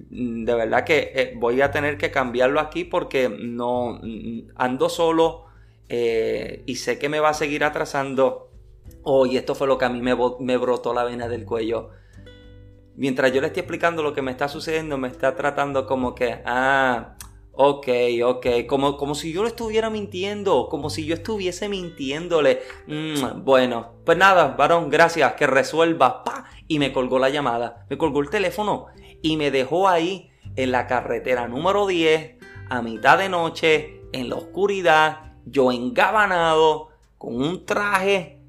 de 0.09 0.53
verdad 0.53 0.83
que 0.83 1.11
eh, 1.15 1.33
voy 1.35 1.61
a 1.61 1.71
tener 1.71 1.97
que 1.97 2.11
cambiarlo 2.11 2.59
aquí 2.59 2.83
porque 2.83 3.29
no 3.29 3.99
mm, 4.01 4.51
ando 4.55 4.89
solo 4.89 5.45
eh, 5.89 6.63
y 6.65 6.75
sé 6.75 6.99
que 6.99 7.09
me 7.09 7.19
va 7.19 7.29
a 7.29 7.33
seguir 7.33 7.63
atrasando. 7.63 8.51
Oh, 9.03 9.25
esto 9.25 9.55
fue 9.55 9.67
lo 9.67 9.77
que 9.77 9.85
a 9.85 9.89
mí 9.89 10.01
me, 10.01 10.57
brotó 10.57 10.93
la 10.93 11.03
vena 11.03 11.27
del 11.27 11.45
cuello. 11.45 11.91
Mientras 12.95 13.31
yo 13.31 13.41
le 13.41 13.47
estoy 13.47 13.61
explicando 13.61 14.03
lo 14.03 14.13
que 14.13 14.21
me 14.21 14.31
está 14.31 14.47
sucediendo, 14.47 14.97
me 14.97 15.07
está 15.07 15.35
tratando 15.35 15.85
como 15.85 16.15
que, 16.15 16.41
ah, 16.45 17.15
ok, 17.53 17.87
ok, 18.25 18.47
como, 18.67 18.97
como 18.97 19.13
si 19.13 19.31
yo 19.31 19.43
le 19.43 19.49
estuviera 19.49 19.89
mintiendo, 19.89 20.67
como 20.67 20.89
si 20.89 21.05
yo 21.05 21.13
estuviese 21.13 21.69
mintiéndole. 21.69 22.61
Mm, 22.87 23.43
bueno, 23.43 23.93
pues 24.03 24.17
nada, 24.17 24.55
varón, 24.57 24.89
gracias, 24.89 25.33
que 25.33 25.47
resuelva, 25.47 26.23
pa, 26.23 26.45
y 26.67 26.79
me 26.79 26.91
colgó 26.91 27.19
la 27.19 27.29
llamada, 27.29 27.85
me 27.89 27.97
colgó 27.97 28.21
el 28.21 28.29
teléfono 28.29 28.87
y 29.21 29.37
me 29.37 29.51
dejó 29.51 29.87
ahí 29.87 30.31
en 30.55 30.71
la 30.71 30.87
carretera 30.87 31.47
número 31.47 31.87
10 31.87 32.35
a 32.69 32.81
mitad 32.81 33.17
de 33.17 33.29
noche, 33.29 34.01
en 34.11 34.29
la 34.29 34.35
oscuridad, 34.35 35.33
yo 35.45 35.71
engabanado, 35.71 36.89
con 37.17 37.35
un 37.41 37.65
traje, 37.65 38.39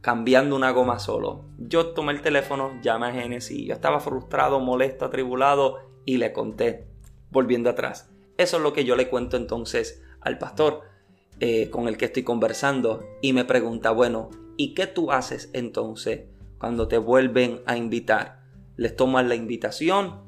cambiando 0.00 0.56
una 0.56 0.70
goma 0.70 0.98
solo. 0.98 1.44
Yo 1.58 1.88
tomé 1.88 2.12
el 2.12 2.22
teléfono, 2.22 2.72
llamé 2.82 3.06
a 3.06 3.12
Genesis, 3.12 3.66
yo 3.66 3.74
estaba 3.74 4.00
frustrado, 4.00 4.60
molesto, 4.60 5.04
atribulado 5.04 5.78
y 6.04 6.18
le 6.18 6.32
conté, 6.32 6.86
volviendo 7.30 7.70
atrás. 7.70 8.10
Eso 8.36 8.58
es 8.58 8.62
lo 8.62 8.72
que 8.72 8.84
yo 8.84 8.96
le 8.96 9.08
cuento 9.08 9.36
entonces 9.36 10.02
al 10.20 10.38
pastor 10.38 10.82
eh, 11.40 11.70
con 11.70 11.88
el 11.88 11.96
que 11.96 12.06
estoy 12.06 12.22
conversando 12.22 13.04
y 13.22 13.32
me 13.32 13.44
pregunta, 13.44 13.90
bueno, 13.90 14.30
¿y 14.56 14.74
qué 14.74 14.86
tú 14.86 15.12
haces 15.12 15.50
entonces 15.52 16.24
cuando 16.58 16.88
te 16.88 16.98
vuelven 16.98 17.60
a 17.66 17.76
invitar? 17.76 18.35
Les 18.76 18.96
tomas 18.96 19.26
la 19.26 19.34
invitación 19.34 20.22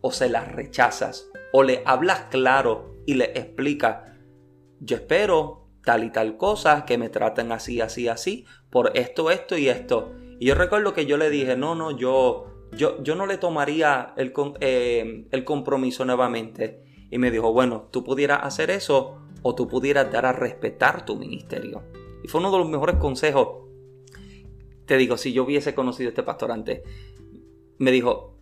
o 0.00 0.12
se 0.12 0.28
las 0.28 0.50
rechazas 0.50 1.30
o 1.52 1.62
le 1.62 1.82
hablas 1.84 2.26
claro 2.30 2.94
y 3.06 3.14
le 3.14 3.26
explicas, 3.34 4.04
yo 4.80 4.96
espero 4.96 5.68
tal 5.84 6.04
y 6.04 6.10
tal 6.10 6.36
cosa, 6.36 6.84
que 6.84 6.98
me 6.98 7.08
traten 7.08 7.52
así, 7.52 7.80
así, 7.80 8.08
así, 8.08 8.44
por 8.70 8.92
esto, 8.94 9.30
esto 9.30 9.56
y 9.56 9.68
esto. 9.68 10.12
Y 10.38 10.46
yo 10.46 10.54
recuerdo 10.54 10.92
que 10.92 11.06
yo 11.06 11.16
le 11.16 11.30
dije, 11.30 11.56
no, 11.56 11.74
no, 11.74 11.96
yo, 11.96 12.68
yo, 12.72 13.02
yo 13.02 13.14
no 13.14 13.26
le 13.26 13.38
tomaría 13.38 14.14
el, 14.16 14.32
eh, 14.60 15.26
el 15.30 15.44
compromiso 15.44 16.04
nuevamente. 16.04 16.84
Y 17.10 17.18
me 17.18 17.30
dijo, 17.30 17.52
bueno, 17.52 17.88
tú 17.90 18.04
pudieras 18.04 18.40
hacer 18.42 18.70
eso 18.70 19.18
o 19.42 19.54
tú 19.54 19.66
pudieras 19.66 20.12
dar 20.12 20.26
a 20.26 20.32
respetar 20.32 21.04
tu 21.04 21.16
ministerio. 21.16 21.82
Y 22.22 22.28
fue 22.28 22.40
uno 22.40 22.52
de 22.52 22.58
los 22.58 22.68
mejores 22.68 22.96
consejos. 22.96 23.66
Te 24.86 24.96
digo, 24.96 25.16
si 25.16 25.32
yo 25.32 25.44
hubiese 25.44 25.74
conocido 25.74 26.08
a 26.08 26.10
este 26.10 26.22
pastor 26.22 26.52
antes, 26.52 26.82
me 27.80 27.92
dijo, 27.92 28.36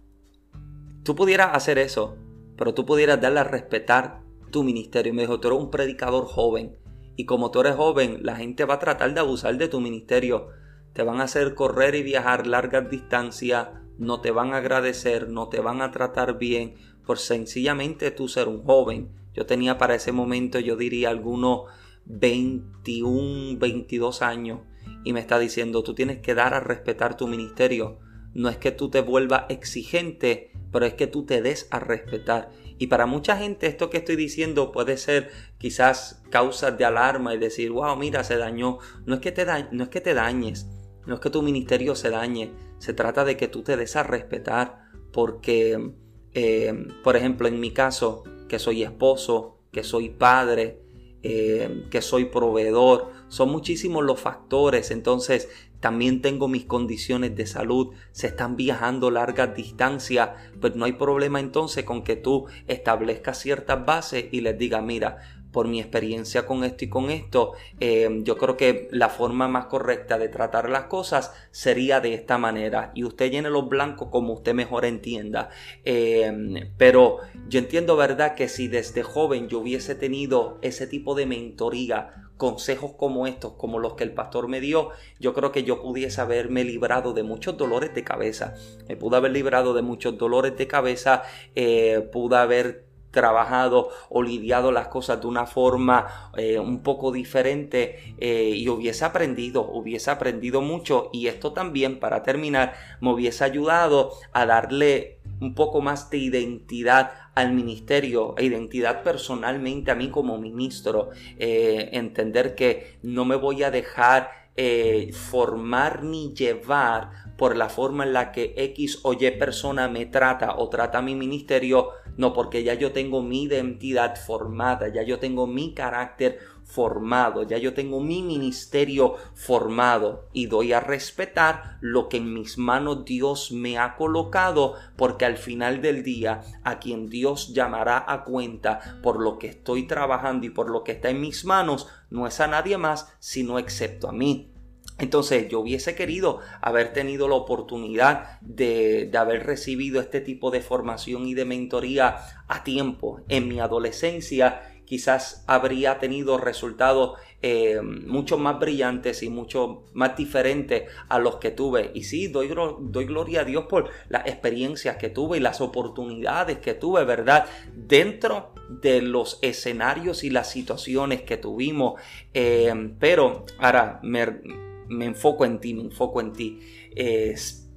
tú 1.04 1.14
pudieras 1.14 1.50
hacer 1.52 1.78
eso, 1.78 2.16
pero 2.56 2.74
tú 2.74 2.84
pudieras 2.84 3.20
darle 3.20 3.38
a 3.38 3.44
respetar 3.44 4.20
tu 4.50 4.64
ministerio. 4.64 5.14
Me 5.14 5.22
dijo, 5.22 5.38
tú 5.38 5.46
eres 5.46 5.60
un 5.60 5.70
predicador 5.70 6.24
joven. 6.24 6.76
Y 7.14 7.24
como 7.24 7.52
tú 7.52 7.60
eres 7.60 7.76
joven, 7.76 8.18
la 8.22 8.34
gente 8.34 8.64
va 8.64 8.74
a 8.74 8.78
tratar 8.80 9.14
de 9.14 9.20
abusar 9.20 9.56
de 9.56 9.68
tu 9.68 9.80
ministerio. 9.80 10.48
Te 10.92 11.04
van 11.04 11.20
a 11.20 11.24
hacer 11.24 11.54
correr 11.54 11.94
y 11.94 12.02
viajar 12.02 12.48
largas 12.48 12.90
distancias. 12.90 13.68
No 13.96 14.20
te 14.20 14.32
van 14.32 14.54
a 14.54 14.56
agradecer, 14.56 15.28
no 15.28 15.48
te 15.48 15.60
van 15.60 15.82
a 15.82 15.92
tratar 15.92 16.36
bien 16.36 16.74
por 17.06 17.18
sencillamente 17.18 18.10
tú 18.10 18.26
ser 18.26 18.48
un 18.48 18.64
joven. 18.64 19.12
Yo 19.34 19.46
tenía 19.46 19.78
para 19.78 19.94
ese 19.94 20.10
momento, 20.10 20.58
yo 20.58 20.74
diría, 20.74 21.10
algunos 21.10 21.70
21, 22.06 23.56
22 23.56 24.20
años. 24.20 24.62
Y 25.04 25.12
me 25.12 25.20
está 25.20 25.38
diciendo, 25.38 25.84
tú 25.84 25.94
tienes 25.94 26.18
que 26.18 26.34
dar 26.34 26.54
a 26.54 26.60
respetar 26.60 27.16
tu 27.16 27.28
ministerio 27.28 28.00
no 28.38 28.48
es 28.48 28.56
que 28.56 28.70
tú 28.70 28.88
te 28.88 29.00
vuelvas 29.00 29.46
exigente, 29.48 30.52
pero 30.70 30.86
es 30.86 30.94
que 30.94 31.08
tú 31.08 31.26
te 31.26 31.42
des 31.42 31.66
a 31.72 31.80
respetar. 31.80 32.52
Y 32.78 32.86
para 32.86 33.04
mucha 33.04 33.36
gente 33.36 33.66
esto 33.66 33.90
que 33.90 33.96
estoy 33.96 34.14
diciendo 34.14 34.70
puede 34.70 34.96
ser 34.96 35.32
quizás 35.58 36.22
causas 36.30 36.78
de 36.78 36.84
alarma 36.84 37.34
y 37.34 37.38
decir, 37.38 37.72
wow, 37.72 37.96
mira, 37.96 38.22
se 38.22 38.36
dañó. 38.36 38.78
No 39.06 39.16
es 39.16 39.20
que 39.20 39.32
te, 39.32 39.44
no 39.72 39.82
es 39.82 39.88
que 39.88 40.00
te 40.00 40.14
dañes, 40.14 40.68
no 41.04 41.14
es 41.16 41.20
que 41.20 41.30
tu 41.30 41.42
ministerio 41.42 41.96
se 41.96 42.10
dañe, 42.10 42.52
se 42.78 42.92
trata 42.92 43.24
de 43.24 43.36
que 43.36 43.48
tú 43.48 43.64
te 43.64 43.76
des 43.76 43.96
a 43.96 44.04
respetar 44.04 44.84
porque, 45.12 45.94
eh, 46.32 46.86
por 47.02 47.16
ejemplo, 47.16 47.48
en 47.48 47.58
mi 47.58 47.72
caso, 47.72 48.22
que 48.48 48.60
soy 48.60 48.84
esposo, 48.84 49.58
que 49.72 49.82
soy 49.82 50.10
padre, 50.10 50.80
eh, 51.24 51.86
que 51.90 52.00
soy 52.00 52.26
proveedor, 52.26 53.10
son 53.26 53.50
muchísimos 53.50 54.04
los 54.04 54.20
factores, 54.20 54.92
entonces 54.92 55.48
también 55.80 56.22
tengo 56.22 56.48
mis 56.48 56.64
condiciones 56.64 57.36
de 57.36 57.46
salud, 57.46 57.94
se 58.12 58.28
están 58.28 58.56
viajando 58.56 59.10
largas 59.10 59.54
distancias, 59.54 60.30
pues 60.60 60.74
no 60.76 60.84
hay 60.84 60.92
problema 60.92 61.40
entonces 61.40 61.84
con 61.84 62.02
que 62.02 62.16
tú 62.16 62.46
establezcas 62.66 63.38
ciertas 63.38 63.84
bases 63.84 64.26
y 64.32 64.40
les 64.40 64.58
diga, 64.58 64.82
mira, 64.82 65.18
por 65.52 65.66
mi 65.66 65.80
experiencia 65.80 66.46
con 66.46 66.64
esto 66.64 66.84
y 66.84 66.88
con 66.88 67.10
esto, 67.10 67.52
eh, 67.80 68.20
yo 68.22 68.36
creo 68.36 68.56
que 68.56 68.88
la 68.90 69.08
forma 69.08 69.48
más 69.48 69.66
correcta 69.66 70.18
de 70.18 70.28
tratar 70.28 70.68
las 70.68 70.84
cosas 70.84 71.32
sería 71.50 72.00
de 72.00 72.14
esta 72.14 72.38
manera. 72.38 72.92
Y 72.94 73.04
usted 73.04 73.30
llene 73.30 73.50
los 73.50 73.68
blancos 73.68 74.08
como 74.10 74.34
usted 74.34 74.54
mejor 74.54 74.84
entienda. 74.84 75.48
Eh, 75.84 76.70
pero 76.76 77.18
yo 77.48 77.58
entiendo, 77.58 77.96
¿verdad?, 77.96 78.34
que 78.34 78.48
si 78.48 78.68
desde 78.68 79.02
joven 79.02 79.48
yo 79.48 79.60
hubiese 79.60 79.94
tenido 79.94 80.58
ese 80.62 80.86
tipo 80.86 81.14
de 81.14 81.26
mentoría, 81.26 82.27
consejos 82.38 82.92
como 82.96 83.26
estos, 83.26 83.52
como 83.54 83.78
los 83.78 83.94
que 83.94 84.04
el 84.04 84.12
pastor 84.12 84.48
me 84.48 84.60
dio, 84.60 84.90
yo 85.20 85.34
creo 85.34 85.52
que 85.52 85.64
yo 85.64 85.82
pudiese 85.82 86.22
haberme 86.22 86.64
librado 86.64 87.12
de 87.12 87.24
muchos 87.24 87.58
dolores 87.58 87.92
de 87.94 88.04
cabeza. 88.04 88.54
Me 88.88 88.96
pude 88.96 89.18
haber 89.18 89.32
librado 89.32 89.74
de 89.74 89.82
muchos 89.82 90.16
dolores 90.16 90.56
de 90.56 90.66
cabeza, 90.66 91.24
eh, 91.54 92.08
pude 92.10 92.36
haber 92.36 92.88
trabajado 93.10 93.88
o 94.10 94.22
lidiado 94.22 94.70
las 94.70 94.88
cosas 94.88 95.20
de 95.20 95.26
una 95.26 95.46
forma 95.46 96.30
eh, 96.36 96.58
un 96.58 96.82
poco 96.82 97.10
diferente 97.10 98.14
eh, 98.18 98.52
y 98.54 98.68
hubiese 98.68 99.04
aprendido, 99.04 99.62
hubiese 99.62 100.10
aprendido 100.10 100.60
mucho 100.60 101.10
y 101.12 101.26
esto 101.26 101.52
también 101.52 102.00
para 102.00 102.22
terminar 102.22 102.74
me 103.00 103.10
hubiese 103.10 103.44
ayudado 103.44 104.12
a 104.32 104.46
darle 104.46 105.18
un 105.40 105.54
poco 105.54 105.80
más 105.80 106.10
de 106.10 106.18
identidad 106.18 107.12
al 107.38 107.52
ministerio 107.52 108.34
e 108.36 108.44
identidad 108.44 109.02
personalmente 109.02 109.90
a 109.90 109.94
mí 109.94 110.10
como 110.10 110.38
ministro, 110.38 111.10
eh, 111.38 111.90
entender 111.92 112.54
que 112.54 112.98
no 113.02 113.24
me 113.24 113.36
voy 113.36 113.62
a 113.62 113.70
dejar 113.70 114.30
eh, 114.56 115.12
formar 115.12 116.02
ni 116.02 116.34
llevar 116.34 117.10
por 117.36 117.56
la 117.56 117.68
forma 117.68 118.02
en 118.02 118.12
la 118.12 118.32
que 118.32 118.54
X 118.56 118.98
o 119.04 119.12
Y 119.12 119.30
persona 119.38 119.88
me 119.88 120.06
trata 120.06 120.56
o 120.56 120.68
trata 120.68 121.00
mi 121.00 121.14
ministerio 121.14 121.90
No, 122.18 122.32
porque 122.32 122.64
ya 122.64 122.74
yo 122.74 122.90
tengo 122.90 123.22
mi 123.22 123.44
identidad 123.44 124.16
formada, 124.16 124.88
ya 124.88 125.04
yo 125.04 125.20
tengo 125.20 125.46
mi 125.46 125.72
carácter 125.72 126.40
formado, 126.68 127.44
ya 127.44 127.56
yo 127.56 127.72
tengo 127.72 127.98
mi 128.00 128.22
ministerio 128.22 129.16
formado 129.34 130.28
y 130.34 130.46
doy 130.46 130.74
a 130.74 130.80
respetar 130.80 131.78
lo 131.80 132.10
que 132.10 132.18
en 132.18 132.34
mis 132.34 132.58
manos 132.58 133.06
Dios 133.06 133.52
me 133.52 133.78
ha 133.78 133.96
colocado, 133.96 134.74
porque 134.94 135.24
al 135.24 135.38
final 135.38 135.80
del 135.80 136.02
día 136.02 136.42
a 136.64 136.78
quien 136.78 137.08
Dios 137.08 137.54
llamará 137.54 138.04
a 138.06 138.22
cuenta 138.22 139.00
por 139.02 139.18
lo 139.18 139.38
que 139.38 139.48
estoy 139.48 139.86
trabajando 139.86 140.46
y 140.46 140.50
por 140.50 140.68
lo 140.68 140.84
que 140.84 140.92
está 140.92 141.08
en 141.08 141.22
mis 141.22 141.46
manos, 141.46 141.88
no 142.10 142.26
es 142.26 142.38
a 142.38 142.46
nadie 142.46 142.76
más, 142.76 143.14
sino 143.18 143.58
excepto 143.58 144.08
a 144.08 144.12
mí. 144.12 144.52
Entonces 144.98 145.48
yo 145.48 145.60
hubiese 145.60 145.94
querido 145.94 146.40
haber 146.60 146.92
tenido 146.92 147.28
la 147.28 147.36
oportunidad 147.36 148.40
de, 148.40 149.10
haber 149.16 149.46
recibido 149.46 150.00
este 150.00 150.20
tipo 150.20 150.50
de 150.50 150.60
formación 150.60 151.26
y 151.26 151.34
de 151.34 151.44
mentoría 151.44 152.16
a 152.48 152.64
tiempo 152.64 153.20
en 153.28 153.48
mi 153.48 153.60
adolescencia 153.60 154.60
quizás 154.88 155.44
habría 155.46 155.98
tenido 155.98 156.38
resultados 156.38 157.18
eh, 157.42 157.82
mucho 157.82 158.38
más 158.38 158.58
brillantes 158.58 159.22
y 159.22 159.28
mucho 159.28 159.84
más 159.92 160.16
diferentes 160.16 160.84
a 161.10 161.18
los 161.18 161.36
que 161.36 161.50
tuve. 161.50 161.90
Y 161.92 162.04
sí, 162.04 162.28
doy, 162.28 162.48
gloria 162.48 163.42
a 163.42 163.44
Dios 163.44 163.66
por 163.66 163.90
las 164.08 164.26
experiencias 164.26 164.96
que 164.96 165.10
tuve 165.10 165.36
y 165.36 165.40
las 165.40 165.60
oportunidades 165.60 166.58
que 166.58 166.72
tuve, 166.72 167.04
¿verdad? 167.04 167.44
Dentro 167.76 168.54
de 168.70 169.02
los 169.02 169.38
escenarios 169.42 170.24
y 170.24 170.30
las 170.30 170.50
situaciones 170.50 171.20
que 171.20 171.36
tuvimos. 171.36 172.00
Eh, 172.32 172.94
pero 172.98 173.44
ahora 173.58 174.00
me, 174.02 174.40
me, 174.88 175.04
enfoco 175.04 175.44
en 175.44 175.60
ti, 175.60 175.74
me 175.74 175.82
enfoco 175.82 176.22
en 176.22 176.32
ti. 176.32 176.60
Eh, 176.96 177.34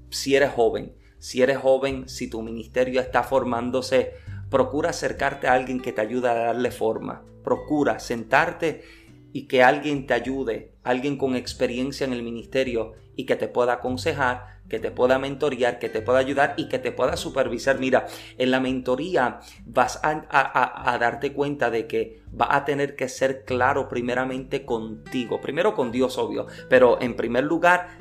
si 0.10 0.34
eres 0.34 0.52
joven, 0.52 0.94
si 1.20 1.42
eres 1.42 1.58
joven, 1.58 2.08
si 2.08 2.30
tu 2.30 2.42
ministerio 2.42 3.02
está 3.02 3.22
formándose, 3.22 4.14
Procura 4.52 4.90
acercarte 4.90 5.48
a 5.48 5.54
alguien 5.54 5.80
que 5.80 5.94
te 5.94 6.02
ayude 6.02 6.30
a 6.30 6.34
darle 6.34 6.72
forma. 6.72 7.24
Procura 7.42 8.00
sentarte 8.00 8.84
y 9.32 9.48
que 9.48 9.64
alguien 9.64 10.06
te 10.06 10.14
ayude, 10.14 10.74
alguien 10.84 11.18
con 11.18 11.38
experiencia 11.38 12.06
en 12.06 12.12
el 12.12 12.22
ministerio 12.22 12.92
y 13.16 13.26
que 13.26 13.38
te 13.38 13.48
pueda 13.48 13.74
aconsejar, 13.74 14.60
que 14.70 14.80
te 14.80 14.92
pueda 14.92 15.20
mentorear, 15.20 15.80
que 15.80 15.88
te 15.88 16.02
pueda 16.02 16.20
ayudar 16.20 16.54
y 16.58 16.68
que 16.68 16.80
te 16.80 16.92
pueda 16.92 17.16
supervisar. 17.16 17.80
Mira, 17.80 18.08
en 18.38 18.52
la 18.52 18.60
mentoría 18.60 19.40
vas 19.66 20.02
a, 20.04 20.98
darte 21.00 21.32
cuenta 21.32 21.70
de 21.70 21.88
que 21.88 22.22
va 22.40 22.54
a 22.54 22.66
tener 22.66 22.96
que 22.96 23.08
ser 23.08 23.46
claro 23.46 23.88
primeramente 23.88 24.66
contigo, 24.66 25.40
primero 25.40 25.76
con 25.76 25.94
Dios 25.94 26.18
obvio, 26.18 26.48
pero 26.70 27.02
en 27.02 27.16
primer 27.16 27.46
lugar 27.46 28.01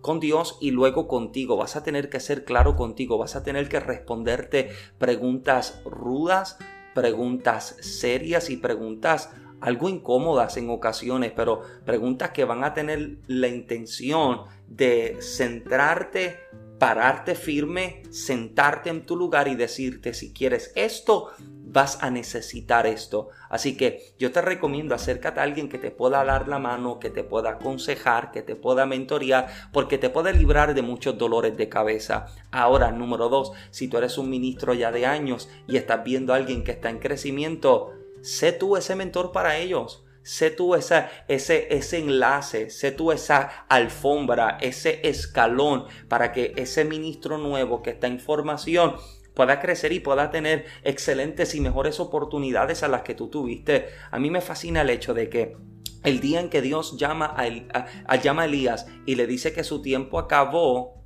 con 0.00 0.20
Dios 0.20 0.58
y 0.60 0.70
luego 0.70 1.08
contigo. 1.08 1.56
Vas 1.56 1.76
a 1.76 1.82
tener 1.82 2.08
que 2.08 2.20
ser 2.20 2.44
claro 2.44 2.76
contigo, 2.76 3.18
vas 3.18 3.36
a 3.36 3.42
tener 3.42 3.68
que 3.68 3.80
responderte 3.80 4.70
preguntas 4.98 5.80
rudas, 5.84 6.58
preguntas 6.94 7.76
serias 7.80 8.50
y 8.50 8.56
preguntas 8.56 9.30
algo 9.60 9.88
incómodas 9.88 10.56
en 10.56 10.70
ocasiones, 10.70 11.32
pero 11.34 11.62
preguntas 11.84 12.30
que 12.30 12.44
van 12.44 12.64
a 12.64 12.74
tener 12.74 13.18
la 13.26 13.48
intención 13.48 14.42
de 14.68 15.16
centrarte, 15.20 16.38
pararte 16.78 17.34
firme, 17.34 18.02
sentarte 18.10 18.90
en 18.90 19.04
tu 19.04 19.16
lugar 19.16 19.48
y 19.48 19.56
decirte 19.56 20.14
si 20.14 20.32
quieres 20.32 20.72
esto, 20.76 21.30
vas 21.70 22.02
a 22.02 22.10
necesitar 22.10 22.86
esto. 22.86 23.28
Así 23.48 23.76
que 23.76 24.14
yo 24.18 24.32
te 24.32 24.40
recomiendo 24.40 24.94
acércate 24.94 25.40
a 25.40 25.42
alguien 25.42 25.68
que 25.68 25.78
te 25.78 25.90
pueda 25.90 26.24
dar 26.24 26.48
la 26.48 26.58
mano, 26.58 26.98
que 26.98 27.10
te 27.10 27.24
pueda 27.24 27.50
aconsejar, 27.50 28.30
que 28.32 28.42
te 28.42 28.56
pueda 28.56 28.86
mentorear, 28.86 29.48
porque 29.72 29.98
te 29.98 30.10
puede 30.10 30.32
librar 30.32 30.74
de 30.74 30.82
muchos 30.82 31.18
dolores 31.18 31.56
de 31.56 31.68
cabeza. 31.68 32.26
Ahora, 32.50 32.90
número 32.90 33.28
dos, 33.28 33.52
si 33.70 33.88
tú 33.88 33.98
eres 33.98 34.18
un 34.18 34.30
ministro 34.30 34.74
ya 34.74 34.90
de 34.90 35.06
años 35.06 35.48
y 35.66 35.76
estás 35.76 36.02
viendo 36.04 36.32
a 36.32 36.36
alguien 36.36 36.64
que 36.64 36.72
está 36.72 36.90
en 36.90 36.98
crecimiento, 36.98 37.92
sé 38.22 38.52
tú 38.52 38.76
ese 38.76 38.96
mentor 38.96 39.32
para 39.32 39.56
ellos. 39.56 40.04
Sé 40.22 40.50
tú 40.50 40.74
ese, 40.74 41.06
ese 41.28 41.98
enlace, 41.98 42.68
sé 42.68 42.92
tú 42.92 43.12
esa 43.12 43.64
alfombra, 43.66 44.58
ese 44.60 45.00
escalón 45.08 45.86
para 46.06 46.32
que 46.32 46.52
ese 46.56 46.84
ministro 46.84 47.38
nuevo 47.38 47.82
que 47.82 47.90
está 47.90 48.08
en 48.08 48.20
formación 48.20 48.96
pueda 49.38 49.60
crecer 49.60 49.92
y 49.92 50.00
pueda 50.00 50.32
tener 50.32 50.64
excelentes 50.82 51.54
y 51.54 51.60
mejores 51.60 52.00
oportunidades 52.00 52.82
a 52.82 52.88
las 52.88 53.02
que 53.02 53.14
tú 53.14 53.28
tuviste. 53.28 53.86
A 54.10 54.18
mí 54.18 54.32
me 54.32 54.40
fascina 54.40 54.80
el 54.80 54.90
hecho 54.90 55.14
de 55.14 55.30
que 55.30 55.56
el 56.02 56.18
día 56.18 56.40
en 56.40 56.50
que 56.50 56.60
Dios 56.60 56.96
llama 56.98 57.36
a, 57.36 58.16
llama 58.16 58.42
a 58.42 58.44
Elías 58.46 58.88
y 59.06 59.14
le 59.14 59.28
dice 59.28 59.52
que 59.52 59.62
su 59.62 59.80
tiempo 59.80 60.18
acabó, 60.18 61.04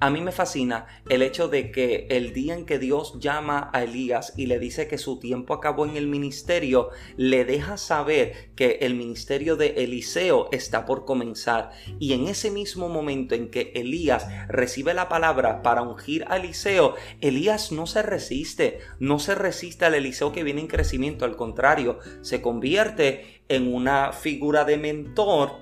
A 0.00 0.10
mí 0.10 0.20
me 0.20 0.30
fascina 0.30 0.86
el 1.08 1.22
hecho 1.22 1.48
de 1.48 1.72
que 1.72 2.06
el 2.08 2.32
día 2.32 2.54
en 2.54 2.66
que 2.66 2.78
Dios 2.78 3.18
llama 3.18 3.68
a 3.72 3.82
Elías 3.82 4.32
y 4.36 4.46
le 4.46 4.60
dice 4.60 4.86
que 4.86 4.96
su 4.96 5.18
tiempo 5.18 5.54
acabó 5.54 5.86
en 5.86 5.96
el 5.96 6.06
ministerio, 6.06 6.90
le 7.16 7.44
deja 7.44 7.76
saber 7.76 8.52
que 8.54 8.78
el 8.82 8.94
ministerio 8.94 9.56
de 9.56 9.70
Eliseo 9.78 10.50
está 10.52 10.86
por 10.86 11.04
comenzar. 11.04 11.70
Y 11.98 12.12
en 12.12 12.28
ese 12.28 12.52
mismo 12.52 12.88
momento 12.88 13.34
en 13.34 13.50
que 13.50 13.72
Elías 13.74 14.28
recibe 14.46 14.94
la 14.94 15.08
palabra 15.08 15.62
para 15.62 15.82
ungir 15.82 16.24
a 16.28 16.36
Eliseo, 16.36 16.94
Elías 17.20 17.72
no 17.72 17.88
se 17.88 18.02
resiste, 18.02 18.78
no 19.00 19.18
se 19.18 19.34
resiste 19.34 19.84
al 19.84 19.96
Eliseo 19.96 20.30
que 20.30 20.44
viene 20.44 20.60
en 20.60 20.68
crecimiento, 20.68 21.24
al 21.24 21.34
contrario, 21.34 21.98
se 22.20 22.40
convierte 22.40 23.42
en 23.48 23.74
una 23.74 24.12
figura 24.12 24.64
de 24.64 24.76
mentor, 24.76 25.56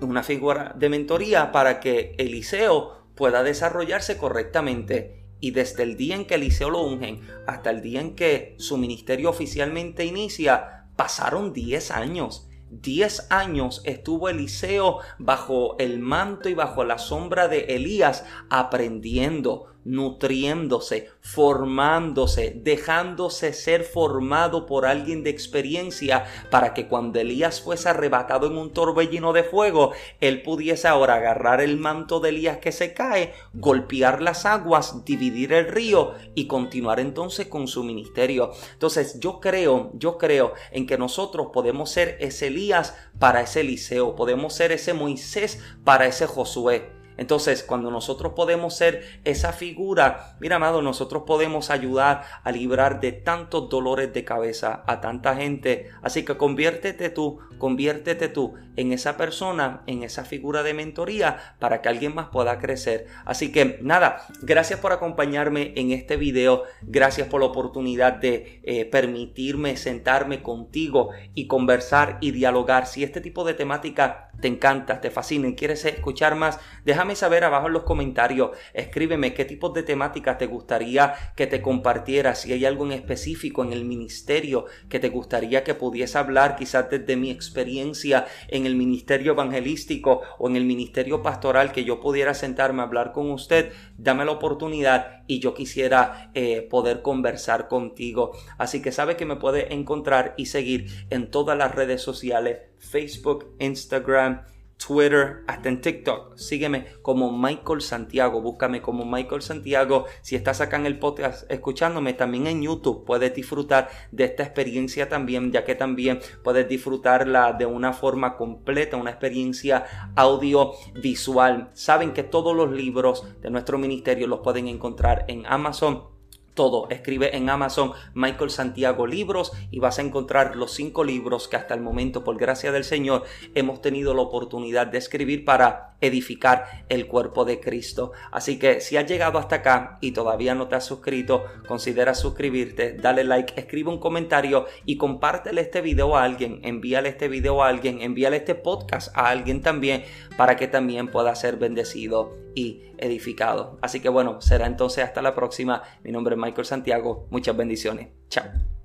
una 0.00 0.22
figura 0.22 0.72
de 0.76 0.88
mentoría 0.88 1.50
para 1.50 1.80
que 1.80 2.14
Eliseo 2.18 3.05
pueda 3.16 3.42
desarrollarse 3.42 4.16
correctamente. 4.18 5.24
Y 5.40 5.50
desde 5.50 5.82
el 5.82 5.96
día 5.96 6.14
en 6.14 6.26
que 6.26 6.36
Eliseo 6.36 6.70
lo 6.70 6.82
ungen 6.82 7.20
hasta 7.46 7.70
el 7.70 7.82
día 7.82 8.00
en 8.00 8.14
que 8.14 8.54
su 8.58 8.78
ministerio 8.78 9.30
oficialmente 9.30 10.04
inicia, 10.04 10.86
pasaron 10.96 11.52
10 11.52 11.90
años. 11.90 12.48
10 12.70 13.28
años 13.30 13.82
estuvo 13.84 14.28
Eliseo 14.28 14.98
bajo 15.18 15.76
el 15.78 16.00
manto 16.00 16.48
y 16.48 16.54
bajo 16.54 16.84
la 16.84 16.98
sombra 16.98 17.48
de 17.48 17.60
Elías 17.76 18.24
aprendiendo, 18.50 19.66
nutriéndose, 19.86 21.10
formándose, 21.20 22.52
dejándose 22.56 23.52
ser 23.52 23.84
formado 23.84 24.66
por 24.66 24.84
alguien 24.84 25.22
de 25.22 25.30
experiencia 25.30 26.24
para 26.50 26.74
que 26.74 26.88
cuando 26.88 27.20
Elías 27.20 27.60
fuese 27.60 27.88
arrebatado 27.88 28.48
en 28.48 28.58
un 28.58 28.72
torbellino 28.72 29.32
de 29.32 29.44
fuego, 29.44 29.92
él 30.20 30.42
pudiese 30.42 30.88
ahora 30.88 31.14
agarrar 31.14 31.60
el 31.60 31.76
manto 31.76 32.18
de 32.18 32.30
Elías 32.30 32.58
que 32.58 32.72
se 32.72 32.94
cae, 32.94 33.32
golpear 33.54 34.20
las 34.20 34.44
aguas, 34.44 35.04
dividir 35.04 35.52
el 35.52 35.68
río 35.68 36.14
y 36.34 36.48
continuar 36.48 36.98
entonces 36.98 37.46
con 37.46 37.68
su 37.68 37.84
ministerio. 37.84 38.50
Entonces 38.72 39.20
yo 39.20 39.38
creo, 39.38 39.92
yo 39.94 40.18
creo 40.18 40.54
en 40.72 40.86
que 40.86 40.98
nosotros 40.98 41.48
podemos 41.52 41.90
ser 41.90 42.16
ese 42.20 42.48
Elías 42.48 42.96
para 43.20 43.40
ese 43.40 43.60
Eliseo, 43.60 44.16
podemos 44.16 44.52
ser 44.52 44.72
ese 44.72 44.94
Moisés 44.94 45.60
para 45.84 46.06
ese 46.06 46.26
Josué. 46.26 46.95
Entonces, 47.16 47.62
cuando 47.62 47.90
nosotros 47.90 48.32
podemos 48.34 48.76
ser 48.76 49.20
esa 49.24 49.52
figura, 49.52 50.36
mira, 50.40 50.56
amado, 50.56 50.82
nosotros 50.82 51.22
podemos 51.26 51.70
ayudar 51.70 52.24
a 52.42 52.52
librar 52.52 53.00
de 53.00 53.12
tantos 53.12 53.68
dolores 53.68 54.12
de 54.12 54.24
cabeza 54.24 54.82
a 54.86 55.00
tanta 55.00 55.36
gente. 55.36 55.90
Así 56.02 56.24
que 56.24 56.36
conviértete 56.36 57.10
tú, 57.10 57.40
conviértete 57.58 58.28
tú 58.28 58.54
en 58.76 58.92
esa 58.92 59.16
persona, 59.16 59.82
en 59.86 60.02
esa 60.02 60.24
figura 60.24 60.62
de 60.62 60.74
mentoría 60.74 61.54
para 61.58 61.80
que 61.80 61.88
alguien 61.88 62.14
más 62.14 62.28
pueda 62.28 62.58
crecer. 62.58 63.06
Así 63.24 63.52
que 63.52 63.78
nada, 63.82 64.26
gracias 64.42 64.80
por 64.80 64.92
acompañarme 64.92 65.72
en 65.76 65.92
este 65.92 66.16
video. 66.16 66.64
Gracias 66.82 67.28
por 67.28 67.40
la 67.40 67.46
oportunidad 67.46 68.14
de 68.14 68.60
eh, 68.62 68.84
permitirme 68.84 69.76
sentarme 69.76 70.42
contigo 70.42 71.10
y 71.34 71.46
conversar 71.46 72.18
y 72.20 72.30
dialogar. 72.30 72.86
Si 72.86 73.02
este 73.02 73.20
tipo 73.20 73.44
de 73.44 73.54
temática 73.54 74.30
te 74.40 74.48
encanta, 74.48 75.00
te 75.00 75.10
fascina 75.10 75.48
y 75.48 75.54
quieres 75.54 75.84
escuchar 75.84 76.34
más, 76.34 76.58
déjame 76.84 77.16
saber 77.16 77.44
abajo 77.44 77.68
en 77.68 77.72
los 77.72 77.84
comentarios. 77.84 78.50
Escríbeme 78.74 79.34
qué 79.34 79.44
tipos 79.44 79.72
de 79.72 79.82
temáticas 79.82 80.38
te 80.38 80.46
gustaría 80.46 81.14
que 81.34 81.46
te 81.46 81.62
compartiera. 81.62 82.34
Si 82.34 82.52
hay 82.52 82.64
algo 82.64 82.84
en 82.84 82.92
específico 82.92 83.64
en 83.64 83.72
el 83.72 83.84
ministerio 83.84 84.66
que 84.88 85.00
te 85.00 85.08
gustaría 85.08 85.64
que 85.64 85.74
pudiese 85.74 86.18
hablar, 86.18 86.56
quizás 86.56 86.90
desde 86.90 87.16
mi 87.16 87.30
experiencia 87.46 88.26
en 88.48 88.66
el 88.66 88.76
ministerio 88.76 89.32
evangelístico 89.32 90.22
o 90.38 90.48
en 90.48 90.56
el 90.56 90.64
ministerio 90.64 91.22
pastoral, 91.22 91.72
que 91.72 91.84
yo 91.84 92.00
pudiera 92.00 92.34
sentarme 92.34 92.82
a 92.82 92.86
hablar 92.86 93.12
con 93.12 93.30
usted, 93.30 93.72
dame 93.96 94.24
la 94.24 94.32
oportunidad 94.32 95.22
y 95.26 95.38
yo 95.38 95.54
quisiera 95.54 96.30
eh, 96.34 96.62
poder 96.62 97.02
conversar 97.02 97.68
contigo. 97.68 98.32
Así 98.58 98.82
que 98.82 98.92
sabe 98.92 99.16
que 99.16 99.26
me 99.26 99.36
puede 99.36 99.72
encontrar 99.72 100.34
y 100.36 100.46
seguir 100.46 100.86
en 101.10 101.30
todas 101.30 101.56
las 101.56 101.74
redes 101.74 102.02
sociales 102.02 102.58
Facebook, 102.78 103.54
Instagram 103.58 104.42
Twitter, 104.76 105.42
hasta 105.46 105.68
en 105.68 105.80
TikTok. 105.80 106.36
Sígueme 106.36 106.86
como 107.02 107.36
Michael 107.36 107.80
Santiago. 107.80 108.40
Búscame 108.40 108.82
como 108.82 109.04
Michael 109.04 109.42
Santiago. 109.42 110.06
Si 110.22 110.36
estás 110.36 110.60
acá 110.60 110.76
en 110.76 110.86
el 110.86 110.98
podcast 110.98 111.50
escuchándome, 111.50 112.12
también 112.12 112.46
en 112.46 112.62
YouTube 112.62 113.04
puedes 113.04 113.34
disfrutar 113.34 113.88
de 114.12 114.24
esta 114.24 114.42
experiencia 114.42 115.08
también, 115.08 115.52
ya 115.52 115.64
que 115.64 115.74
también 115.74 116.20
puedes 116.42 116.68
disfrutarla 116.68 117.52
de 117.52 117.66
una 117.66 117.92
forma 117.92 118.36
completa, 118.36 118.96
una 118.96 119.10
experiencia 119.10 120.12
audiovisual. 120.14 121.70
Saben 121.72 122.12
que 122.12 122.22
todos 122.22 122.54
los 122.54 122.70
libros 122.70 123.24
de 123.40 123.50
nuestro 123.50 123.78
ministerio 123.78 124.26
los 124.26 124.40
pueden 124.40 124.68
encontrar 124.68 125.24
en 125.28 125.46
Amazon 125.46 126.15
todo. 126.56 126.88
Escribe 126.90 127.36
en 127.36 127.48
Amazon 127.48 127.92
Michael 128.14 128.50
Santiago 128.50 129.06
Libros 129.06 129.52
y 129.70 129.78
vas 129.78 130.00
a 130.00 130.02
encontrar 130.02 130.56
los 130.56 130.72
cinco 130.72 131.04
libros 131.04 131.46
que 131.46 131.54
hasta 131.54 131.74
el 131.74 131.80
momento, 131.80 132.24
por 132.24 132.36
gracia 132.36 132.72
del 132.72 132.82
Señor, 132.82 133.22
hemos 133.54 133.80
tenido 133.80 134.12
la 134.14 134.22
oportunidad 134.22 134.88
de 134.88 134.98
escribir 134.98 135.44
para 135.44 135.95
edificar 136.00 136.84
el 136.88 137.06
cuerpo 137.06 137.44
de 137.44 137.60
Cristo. 137.60 138.12
Así 138.30 138.58
que 138.58 138.80
si 138.80 138.96
has 138.96 139.06
llegado 139.06 139.38
hasta 139.38 139.56
acá 139.56 139.98
y 140.00 140.12
todavía 140.12 140.54
no 140.54 140.68
te 140.68 140.76
has 140.76 140.84
suscrito, 140.84 141.44
considera 141.66 142.14
suscribirte, 142.14 142.94
dale 142.94 143.24
like, 143.24 143.54
escribe 143.56 143.90
un 143.90 143.98
comentario 143.98 144.66
y 144.84 144.96
compártele 144.96 145.60
este 145.60 145.80
video 145.80 146.16
a 146.16 146.24
alguien, 146.24 146.60
envíale 146.62 147.08
este 147.08 147.28
video 147.28 147.62
a 147.62 147.68
alguien, 147.68 148.00
envíale 148.02 148.36
este 148.36 148.54
podcast 148.54 149.16
a 149.16 149.28
alguien 149.28 149.62
también 149.62 150.04
para 150.36 150.56
que 150.56 150.68
también 150.68 151.08
pueda 151.08 151.34
ser 151.34 151.56
bendecido 151.56 152.32
y 152.54 152.82
edificado. 152.98 153.78
Así 153.82 154.00
que 154.00 154.08
bueno, 154.08 154.40
será 154.40 154.66
entonces 154.66 155.04
hasta 155.04 155.22
la 155.22 155.34
próxima. 155.34 155.82
Mi 156.02 156.12
nombre 156.12 156.34
es 156.34 156.40
Michael 156.40 156.66
Santiago. 156.66 157.26
Muchas 157.30 157.56
bendiciones. 157.56 158.08
Chao. 158.28 158.75